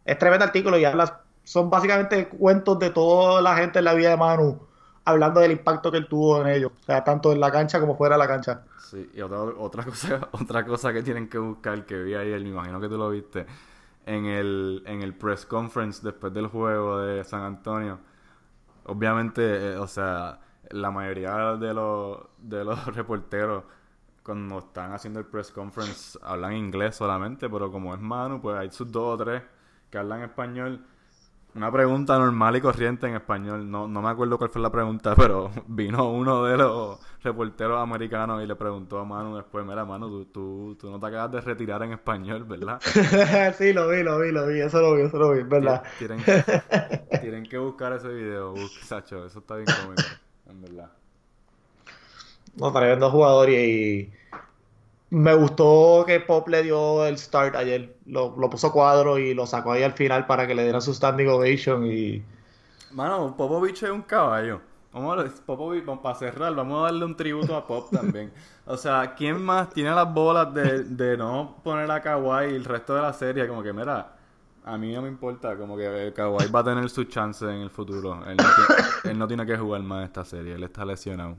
Es 0.04 0.18
tremendo 0.18 0.44
artículo 0.44 0.76
y 0.78 0.84
habla, 0.84 1.22
son 1.48 1.70
básicamente 1.70 2.28
cuentos 2.28 2.78
de 2.78 2.90
toda 2.90 3.40
la 3.40 3.56
gente 3.56 3.78
en 3.78 3.86
la 3.86 3.94
vida 3.94 4.10
de 4.10 4.18
Manu, 4.18 4.60
hablando 5.06 5.40
del 5.40 5.52
impacto 5.52 5.90
que 5.90 5.96
él 5.96 6.06
tuvo 6.06 6.42
en 6.42 6.48
ellos, 6.48 6.72
o 6.78 6.84
sea, 6.84 7.02
tanto 7.02 7.32
en 7.32 7.40
la 7.40 7.50
cancha 7.50 7.80
como 7.80 7.96
fuera 7.96 8.16
de 8.16 8.18
la 8.18 8.28
cancha. 8.28 8.64
Sí, 8.78 9.10
y 9.14 9.22
otra, 9.22 9.40
otra, 9.40 9.82
cosa, 9.86 10.28
otra 10.30 10.66
cosa 10.66 10.92
que 10.92 11.02
tienen 11.02 11.26
que 11.26 11.38
buscar, 11.38 11.86
que 11.86 12.02
vi 12.02 12.12
ahí, 12.12 12.32
me 12.42 12.50
imagino 12.50 12.78
que 12.78 12.88
tú 12.90 12.98
lo 12.98 13.08
viste, 13.08 13.46
en 14.04 14.26
el, 14.26 14.82
en 14.84 15.00
el 15.00 15.14
press 15.14 15.46
conference 15.46 16.02
después 16.02 16.34
del 16.34 16.48
juego 16.48 16.98
de 16.98 17.24
San 17.24 17.40
Antonio. 17.40 17.98
Obviamente, 18.84 19.72
eh, 19.72 19.76
o 19.78 19.86
sea, 19.86 20.40
la 20.68 20.90
mayoría 20.90 21.56
de 21.56 21.72
los, 21.72 22.18
de 22.36 22.62
los 22.62 22.84
reporteros 22.94 23.64
cuando 24.22 24.58
están 24.58 24.92
haciendo 24.92 25.18
el 25.18 25.24
press 25.24 25.50
conference 25.50 26.18
hablan 26.20 26.52
inglés 26.52 26.96
solamente, 26.96 27.48
pero 27.48 27.72
como 27.72 27.94
es 27.94 28.00
Manu, 28.02 28.38
pues 28.38 28.58
hay 28.58 28.70
sus 28.70 28.92
dos 28.92 29.14
o 29.18 29.24
tres 29.24 29.42
que 29.88 29.96
hablan 29.96 30.20
español 30.20 30.84
una 31.54 31.72
pregunta 31.72 32.18
normal 32.18 32.56
y 32.56 32.60
corriente 32.60 33.06
en 33.06 33.16
español. 33.16 33.70
No, 33.70 33.88
no 33.88 34.02
me 34.02 34.08
acuerdo 34.08 34.38
cuál 34.38 34.50
fue 34.50 34.62
la 34.62 34.70
pregunta, 34.70 35.14
pero 35.16 35.50
vino 35.66 36.10
uno 36.10 36.44
de 36.44 36.56
los 36.56 36.98
reporteros 37.22 37.82
americanos 37.82 38.42
y 38.42 38.46
le 38.46 38.54
preguntó 38.54 38.98
a 38.98 39.04
Manu 39.04 39.36
después, 39.36 39.64
mira 39.66 39.84
Manu, 39.84 40.08
tú, 40.08 40.24
tú, 40.26 40.76
tú 40.80 40.90
no 40.90 41.00
te 41.00 41.06
acabas 41.06 41.32
de 41.32 41.40
retirar 41.40 41.82
en 41.82 41.92
español, 41.92 42.44
¿verdad? 42.44 42.80
sí, 43.58 43.72
lo 43.72 43.88
vi, 43.88 44.02
lo 44.02 44.20
vi, 44.20 44.30
lo 44.30 44.46
vi, 44.46 44.60
eso 44.60 44.80
lo 44.80 44.94
vi, 44.94 45.02
eso 45.02 45.18
lo 45.18 45.32
vi, 45.32 45.42
¿verdad? 45.42 45.82
Tienen, 45.98 46.22
tienen 47.20 47.44
que 47.44 47.58
buscar 47.58 47.92
ese 47.94 48.08
video, 48.08 48.54
Sacho, 48.82 49.24
eso 49.24 49.40
está 49.40 49.56
bien 49.56 49.66
cómico, 49.82 50.02
en 50.48 50.62
verdad. 50.62 50.90
No, 52.56 52.72
tremendo 52.72 53.10
jugador 53.10 53.50
y 53.50 54.12
me 55.10 55.34
gustó 55.34 56.04
que 56.06 56.20
Pop 56.20 56.48
le 56.48 56.62
dio 56.62 57.06
el 57.06 57.18
start 57.18 57.54
ayer. 57.56 57.96
Lo, 58.06 58.34
puso 58.50 58.72
cuadro 58.72 59.18
y 59.18 59.34
lo 59.34 59.46
sacó 59.46 59.72
ahí 59.72 59.82
al 59.82 59.92
final 59.92 60.26
para 60.26 60.46
que 60.46 60.54
le 60.54 60.62
dieran 60.62 60.82
su 60.82 60.94
standing 60.94 61.28
ovation. 61.28 61.86
Y... 61.86 62.22
Mano, 62.92 63.34
Popovich 63.36 63.82
es 63.82 63.90
un 63.90 64.02
caballo. 64.02 64.60
Vamos 64.92 65.18
a, 65.18 65.44
Popovich, 65.44 65.84
para 65.84 66.14
cerrar, 66.14 66.54
vamos 66.54 66.80
a 66.80 66.82
darle 66.84 67.04
un 67.04 67.16
tributo 67.16 67.56
a 67.56 67.66
Pop 67.66 67.90
también. 67.90 68.32
O 68.66 68.76
sea, 68.76 69.14
¿quién 69.14 69.40
más 69.40 69.70
tiene 69.70 69.90
las 69.90 70.12
bolas 70.12 70.52
de, 70.52 70.84
de 70.84 71.16
no 71.16 71.56
poner 71.62 71.90
a 71.90 72.02
Kawhi 72.02 72.54
el 72.54 72.64
resto 72.64 72.94
de 72.94 73.02
la 73.02 73.12
serie? 73.14 73.48
Como 73.48 73.62
que, 73.62 73.72
mira, 73.72 74.14
a 74.64 74.76
mí 74.76 74.92
no 74.92 75.00
me 75.00 75.08
importa. 75.08 75.56
Como 75.56 75.74
que 75.76 76.12
Kawhi 76.14 76.50
va 76.50 76.60
a 76.60 76.64
tener 76.64 76.90
su 76.90 77.04
chance 77.04 77.44
en 77.46 77.62
el 77.62 77.70
futuro. 77.70 78.22
Él 78.26 78.36
no, 78.36 78.44
tiene, 78.44 79.12
él 79.12 79.18
no 79.18 79.26
tiene 79.26 79.46
que 79.46 79.56
jugar 79.56 79.82
más 79.82 80.04
esta 80.04 80.24
serie. 80.24 80.54
Él 80.54 80.64
está 80.64 80.84
lesionado. 80.84 81.36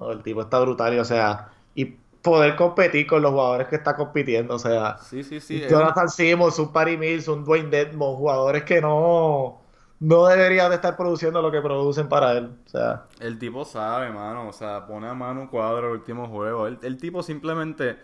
el 0.00 0.22
tipo 0.22 0.42
está 0.42 0.60
brutal 0.60 0.94
y, 0.94 0.98
o 0.98 1.04
sea, 1.04 1.50
y 1.74 1.96
poder 2.26 2.56
competir 2.56 3.06
con 3.06 3.22
los 3.22 3.30
jugadores 3.30 3.68
que 3.68 3.76
está 3.76 3.94
compitiendo. 3.96 4.54
O 4.56 4.58
sea, 4.58 4.98
sí, 4.98 5.22
sí, 5.22 5.40
sí, 5.40 5.62
Jonathan 5.70 6.08
Simmons, 6.08 6.58
un 6.58 6.72
Paris 6.72 6.98
Mills, 6.98 7.28
un 7.28 7.44
Dwayne 7.44 7.70
Dedmon, 7.70 8.16
jugadores 8.16 8.64
que 8.64 8.80
no, 8.80 9.62
no 10.00 10.26
deberían 10.26 10.70
de 10.70 10.74
estar 10.76 10.96
produciendo 10.96 11.40
lo 11.40 11.52
que 11.52 11.60
producen 11.62 12.08
para 12.08 12.32
él. 12.32 12.50
O 12.66 12.68
sea, 12.68 13.06
el 13.20 13.38
tipo 13.38 13.64
sabe, 13.64 14.10
mano. 14.10 14.48
O 14.48 14.52
sea, 14.52 14.84
pone 14.86 15.06
a 15.08 15.14
mano 15.14 15.42
un 15.42 15.46
cuadro 15.46 15.88
el 15.88 15.98
último 16.00 16.26
juego. 16.28 16.66
El, 16.66 16.78
el 16.82 16.96
tipo 16.98 17.22
simplemente 17.22 17.96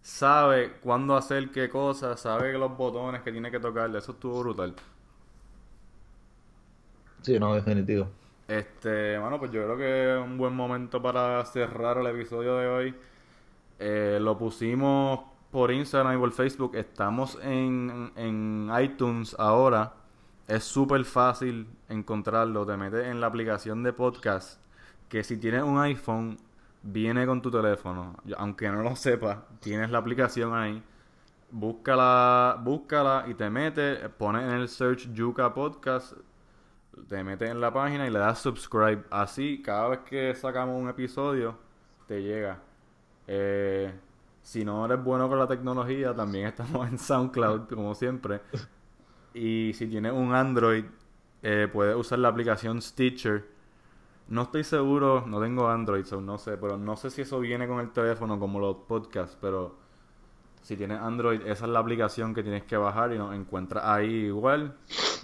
sabe 0.00 0.72
cuándo 0.80 1.16
hacer 1.16 1.50
qué 1.52 1.68
cosa, 1.70 2.16
sabe 2.16 2.52
los 2.58 2.76
botones 2.76 3.22
que 3.22 3.30
tiene 3.30 3.50
que 3.52 3.60
tocarle. 3.60 3.98
Eso 3.98 4.12
estuvo 4.12 4.40
brutal. 4.40 4.74
Sí, 7.22 7.38
no, 7.38 7.54
definitivo. 7.54 8.08
Este, 8.48 9.18
bueno, 9.18 9.38
pues 9.38 9.50
yo 9.52 9.62
creo 9.64 9.76
que 9.76 10.14
es 10.16 10.24
un 10.24 10.38
buen 10.38 10.54
momento 10.54 11.02
para 11.02 11.44
cerrar 11.44 11.98
el 11.98 12.06
episodio 12.06 12.56
de 12.56 12.66
hoy. 12.66 12.94
Eh, 13.78 14.18
lo 14.20 14.36
pusimos 14.36 15.20
por 15.50 15.70
Instagram 15.70 16.16
y 16.16 16.18
por 16.18 16.32
Facebook. 16.32 16.74
Estamos 16.76 17.38
en, 17.42 18.12
en 18.16 18.70
iTunes 18.80 19.36
ahora. 19.38 19.94
Es 20.46 20.64
súper 20.64 21.04
fácil 21.04 21.68
encontrarlo. 21.88 22.66
Te 22.66 22.76
metes 22.76 23.06
en 23.06 23.20
la 23.20 23.26
aplicación 23.26 23.82
de 23.82 23.92
podcast. 23.92 24.60
Que 25.08 25.24
si 25.24 25.38
tienes 25.38 25.62
un 25.62 25.78
iPhone, 25.78 26.38
viene 26.82 27.26
con 27.26 27.42
tu 27.42 27.50
teléfono. 27.50 28.16
Aunque 28.36 28.68
no 28.70 28.82
lo 28.82 28.96
sepas, 28.96 29.38
tienes 29.60 29.90
la 29.90 29.98
aplicación 29.98 30.54
ahí. 30.54 30.82
Búscala, 31.50 32.58
búscala 32.62 33.24
y 33.28 33.34
te 33.34 33.48
metes. 33.50 34.08
Pones 34.10 34.42
en 34.42 34.50
el 34.50 34.68
search 34.68 35.12
Yuka 35.12 35.54
Podcast. 35.54 36.14
Te 37.08 37.22
metes 37.22 37.50
en 37.50 37.60
la 37.60 37.72
página 37.72 38.06
y 38.06 38.10
le 38.10 38.18
das 38.18 38.40
subscribe. 38.40 39.04
Así, 39.10 39.62
cada 39.62 39.88
vez 39.88 40.00
que 40.00 40.34
sacamos 40.34 40.80
un 40.80 40.88
episodio, 40.88 41.56
te 42.06 42.22
llega. 42.22 42.67
Eh, 43.28 43.92
si 44.42 44.64
no 44.64 44.86
eres 44.86 45.04
bueno 45.04 45.28
con 45.28 45.38
la 45.38 45.46
tecnología, 45.46 46.14
también 46.14 46.46
estamos 46.48 46.88
en 46.88 46.98
SoundCloud, 46.98 47.68
como 47.68 47.94
siempre. 47.94 48.40
Y 49.34 49.72
si 49.74 49.86
tienes 49.86 50.12
un 50.12 50.34
Android, 50.34 50.84
eh, 51.42 51.68
puedes 51.72 51.94
usar 51.94 52.18
la 52.18 52.28
aplicación 52.28 52.80
Stitcher. 52.80 53.46
No 54.28 54.42
estoy 54.42 54.64
seguro, 54.64 55.24
no 55.26 55.40
tengo 55.40 55.68
Android, 55.68 56.04
no 56.22 56.38
sé, 56.38 56.56
pero 56.56 56.76
no 56.76 56.96
sé 56.96 57.10
si 57.10 57.22
eso 57.22 57.38
viene 57.40 57.68
con 57.68 57.80
el 57.80 57.90
teléfono 57.90 58.38
como 58.38 58.58
los 58.58 58.76
podcasts, 58.88 59.36
pero 59.40 59.76
si 60.62 60.76
tienes 60.76 61.00
Android, 61.00 61.40
esa 61.42 61.64
es 61.64 61.70
la 61.70 61.78
aplicación 61.78 62.34
que 62.34 62.42
tienes 62.42 62.64
que 62.64 62.76
bajar 62.76 63.12
y 63.12 63.18
nos 63.18 63.34
encuentras 63.34 63.84
ahí 63.84 64.26
igual. 64.26 64.76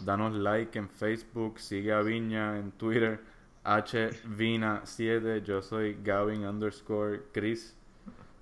Danos 0.04 0.34
like 0.34 0.78
en 0.78 0.88
Facebook, 0.88 1.58
sigue 1.58 1.92
a 1.92 2.00
Viña 2.00 2.58
en 2.58 2.72
Twitter, 2.72 3.20
hvina7, 3.64 5.42
yo 5.42 5.60
soy 5.62 5.98
Gavin 6.02 6.46
underscore 6.46 7.24
Chris. 7.32 7.76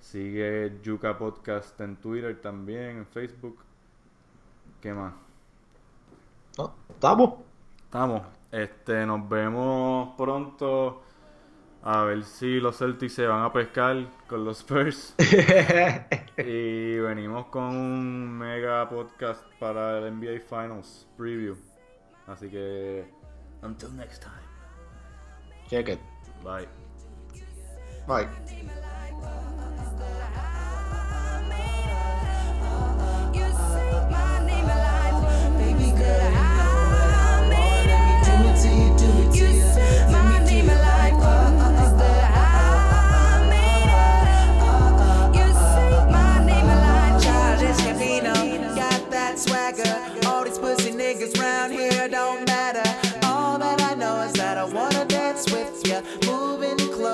Sigue 0.02 0.80
Yuka 0.82 1.16
Podcast 1.16 1.80
en 1.80 1.96
Twitter 1.96 2.38
también, 2.40 2.98
en 2.98 3.06
Facebook. 3.06 3.56
¿Qué 4.80 4.92
más? 4.92 5.14
¿Estamos? 6.90 7.34
Estamos. 7.84 8.22
Este, 8.50 9.06
nos 9.06 9.26
vemos 9.28 10.14
pronto. 10.16 11.02
A 11.84 12.02
ver 12.04 12.24
si 12.24 12.60
los 12.60 12.78
Celtics 12.78 13.14
se 13.14 13.26
van 13.26 13.44
a 13.44 13.52
pescar 13.52 14.08
con 14.26 14.44
los 14.44 14.58
Spurs. 14.58 15.14
y 16.36 16.98
venimos 16.98 17.46
con 17.46 17.64
un 17.64 18.38
mega 18.38 18.88
podcast 18.88 19.42
para 19.60 19.98
el 19.98 20.14
NBA 20.16 20.40
Finals 20.40 21.06
preview. 21.16 21.56
Así 22.26 22.48
que, 22.48 23.08
until 23.62 23.94
next 23.96 24.22
time. 24.22 24.34
Check 25.68 25.88
it. 25.88 26.00
Bye. 26.42 26.68
Bye. 28.06 28.81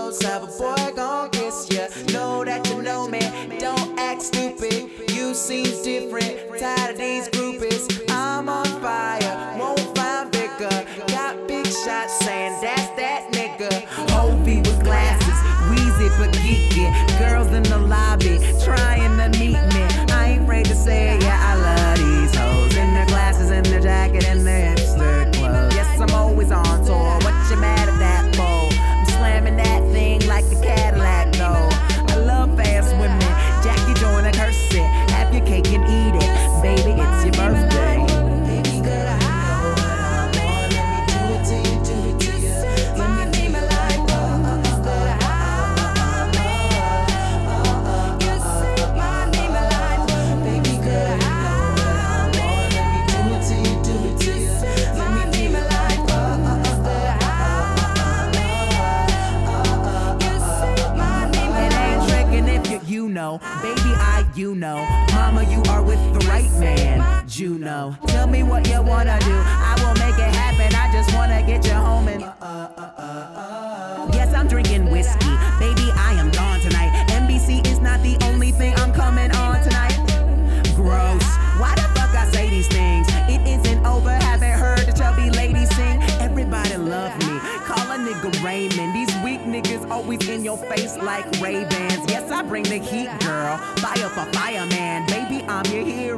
close 0.09 0.25
up, 0.25 0.43
a 0.43 0.47
boy 0.47 0.97
gon' 0.97 1.29
kiss 1.31 1.69
ya. 1.71 1.87
Know 2.13 2.43
that 2.45 2.67
you 2.71 2.81
know 2.81 3.07
me, 3.09 3.21
don't 3.59 3.99
act 3.99 4.23
stupid. 4.23 4.91
You 5.11 5.35
seem 5.35 5.83
different, 5.85 6.59
tired 6.59 6.93
of 6.93 6.97
these 6.97 7.29
groupies. 7.29 8.05
I'm 8.09 8.49
on 8.49 8.67
fire, 8.81 9.57
won't 9.59 9.81
find 9.97 10.31
bigger. 10.31 10.87
Got 11.09 11.47
big 11.47 11.67
shots 11.67 12.19
saying 12.25 12.57
that's 12.63 12.89
that 12.97 13.29
nigga. 13.33 13.85
Hovey 14.13 14.61
with 14.61 14.83
glasses, 14.83 15.39
Weezy 15.69 16.09
but 16.19 16.35
geeky. 16.37 16.89
Girls 17.19 17.49
in 17.49 17.65
the 17.65 17.79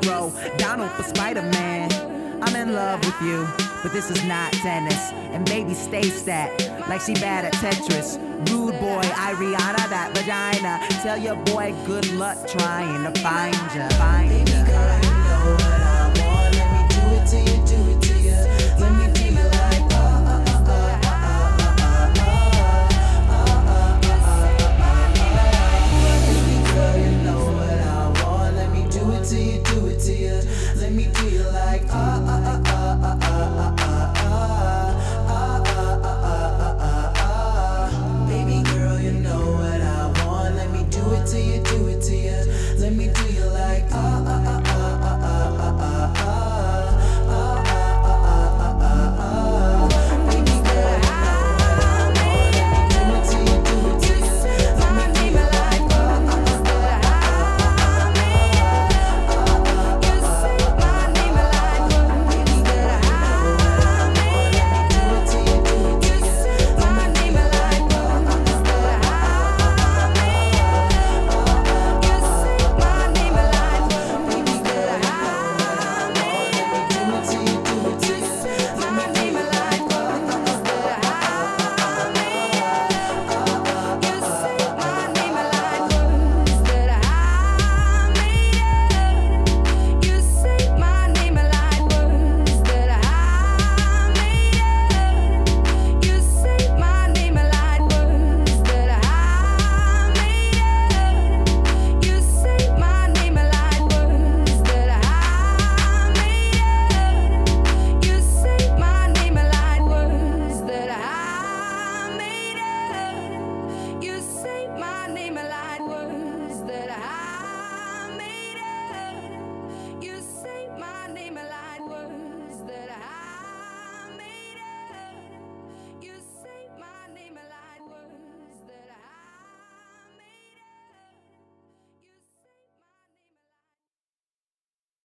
hero, 0.02 0.32
Donald 0.56 0.90
for 0.92 1.02
Spider 1.02 1.42
Man. 1.42 1.90
I'm 2.42 2.56
in 2.56 2.72
love 2.72 3.00
with 3.04 3.20
you, 3.22 3.46
but 3.82 3.92
this 3.92 4.10
is 4.10 4.24
not 4.24 4.52
tennis. 4.54 5.10
And 5.32 5.44
baby 5.46 5.74
stay 5.74 6.02
stat, 6.02 6.50
like 6.88 7.00
she 7.00 7.14
bad 7.14 7.44
at 7.44 7.52
Tetris. 7.54 8.18
Rude 8.50 8.78
boy, 8.80 9.02
I 9.02 9.34
Rihanna 9.34 9.88
that 9.90 10.12
vagina. 10.14 10.80
Tell 11.02 11.18
your 11.18 11.36
boy 11.36 11.74
good 11.86 12.10
luck 12.12 12.38
trying 12.48 13.04
to 13.04 13.20
find 13.20 13.54
ya. 13.74 13.88
Find 13.90 14.30
ya. 14.30 14.44
Baby 14.44 14.70
girl, 14.70 15.00
you 15.02 15.10
know 15.10 15.79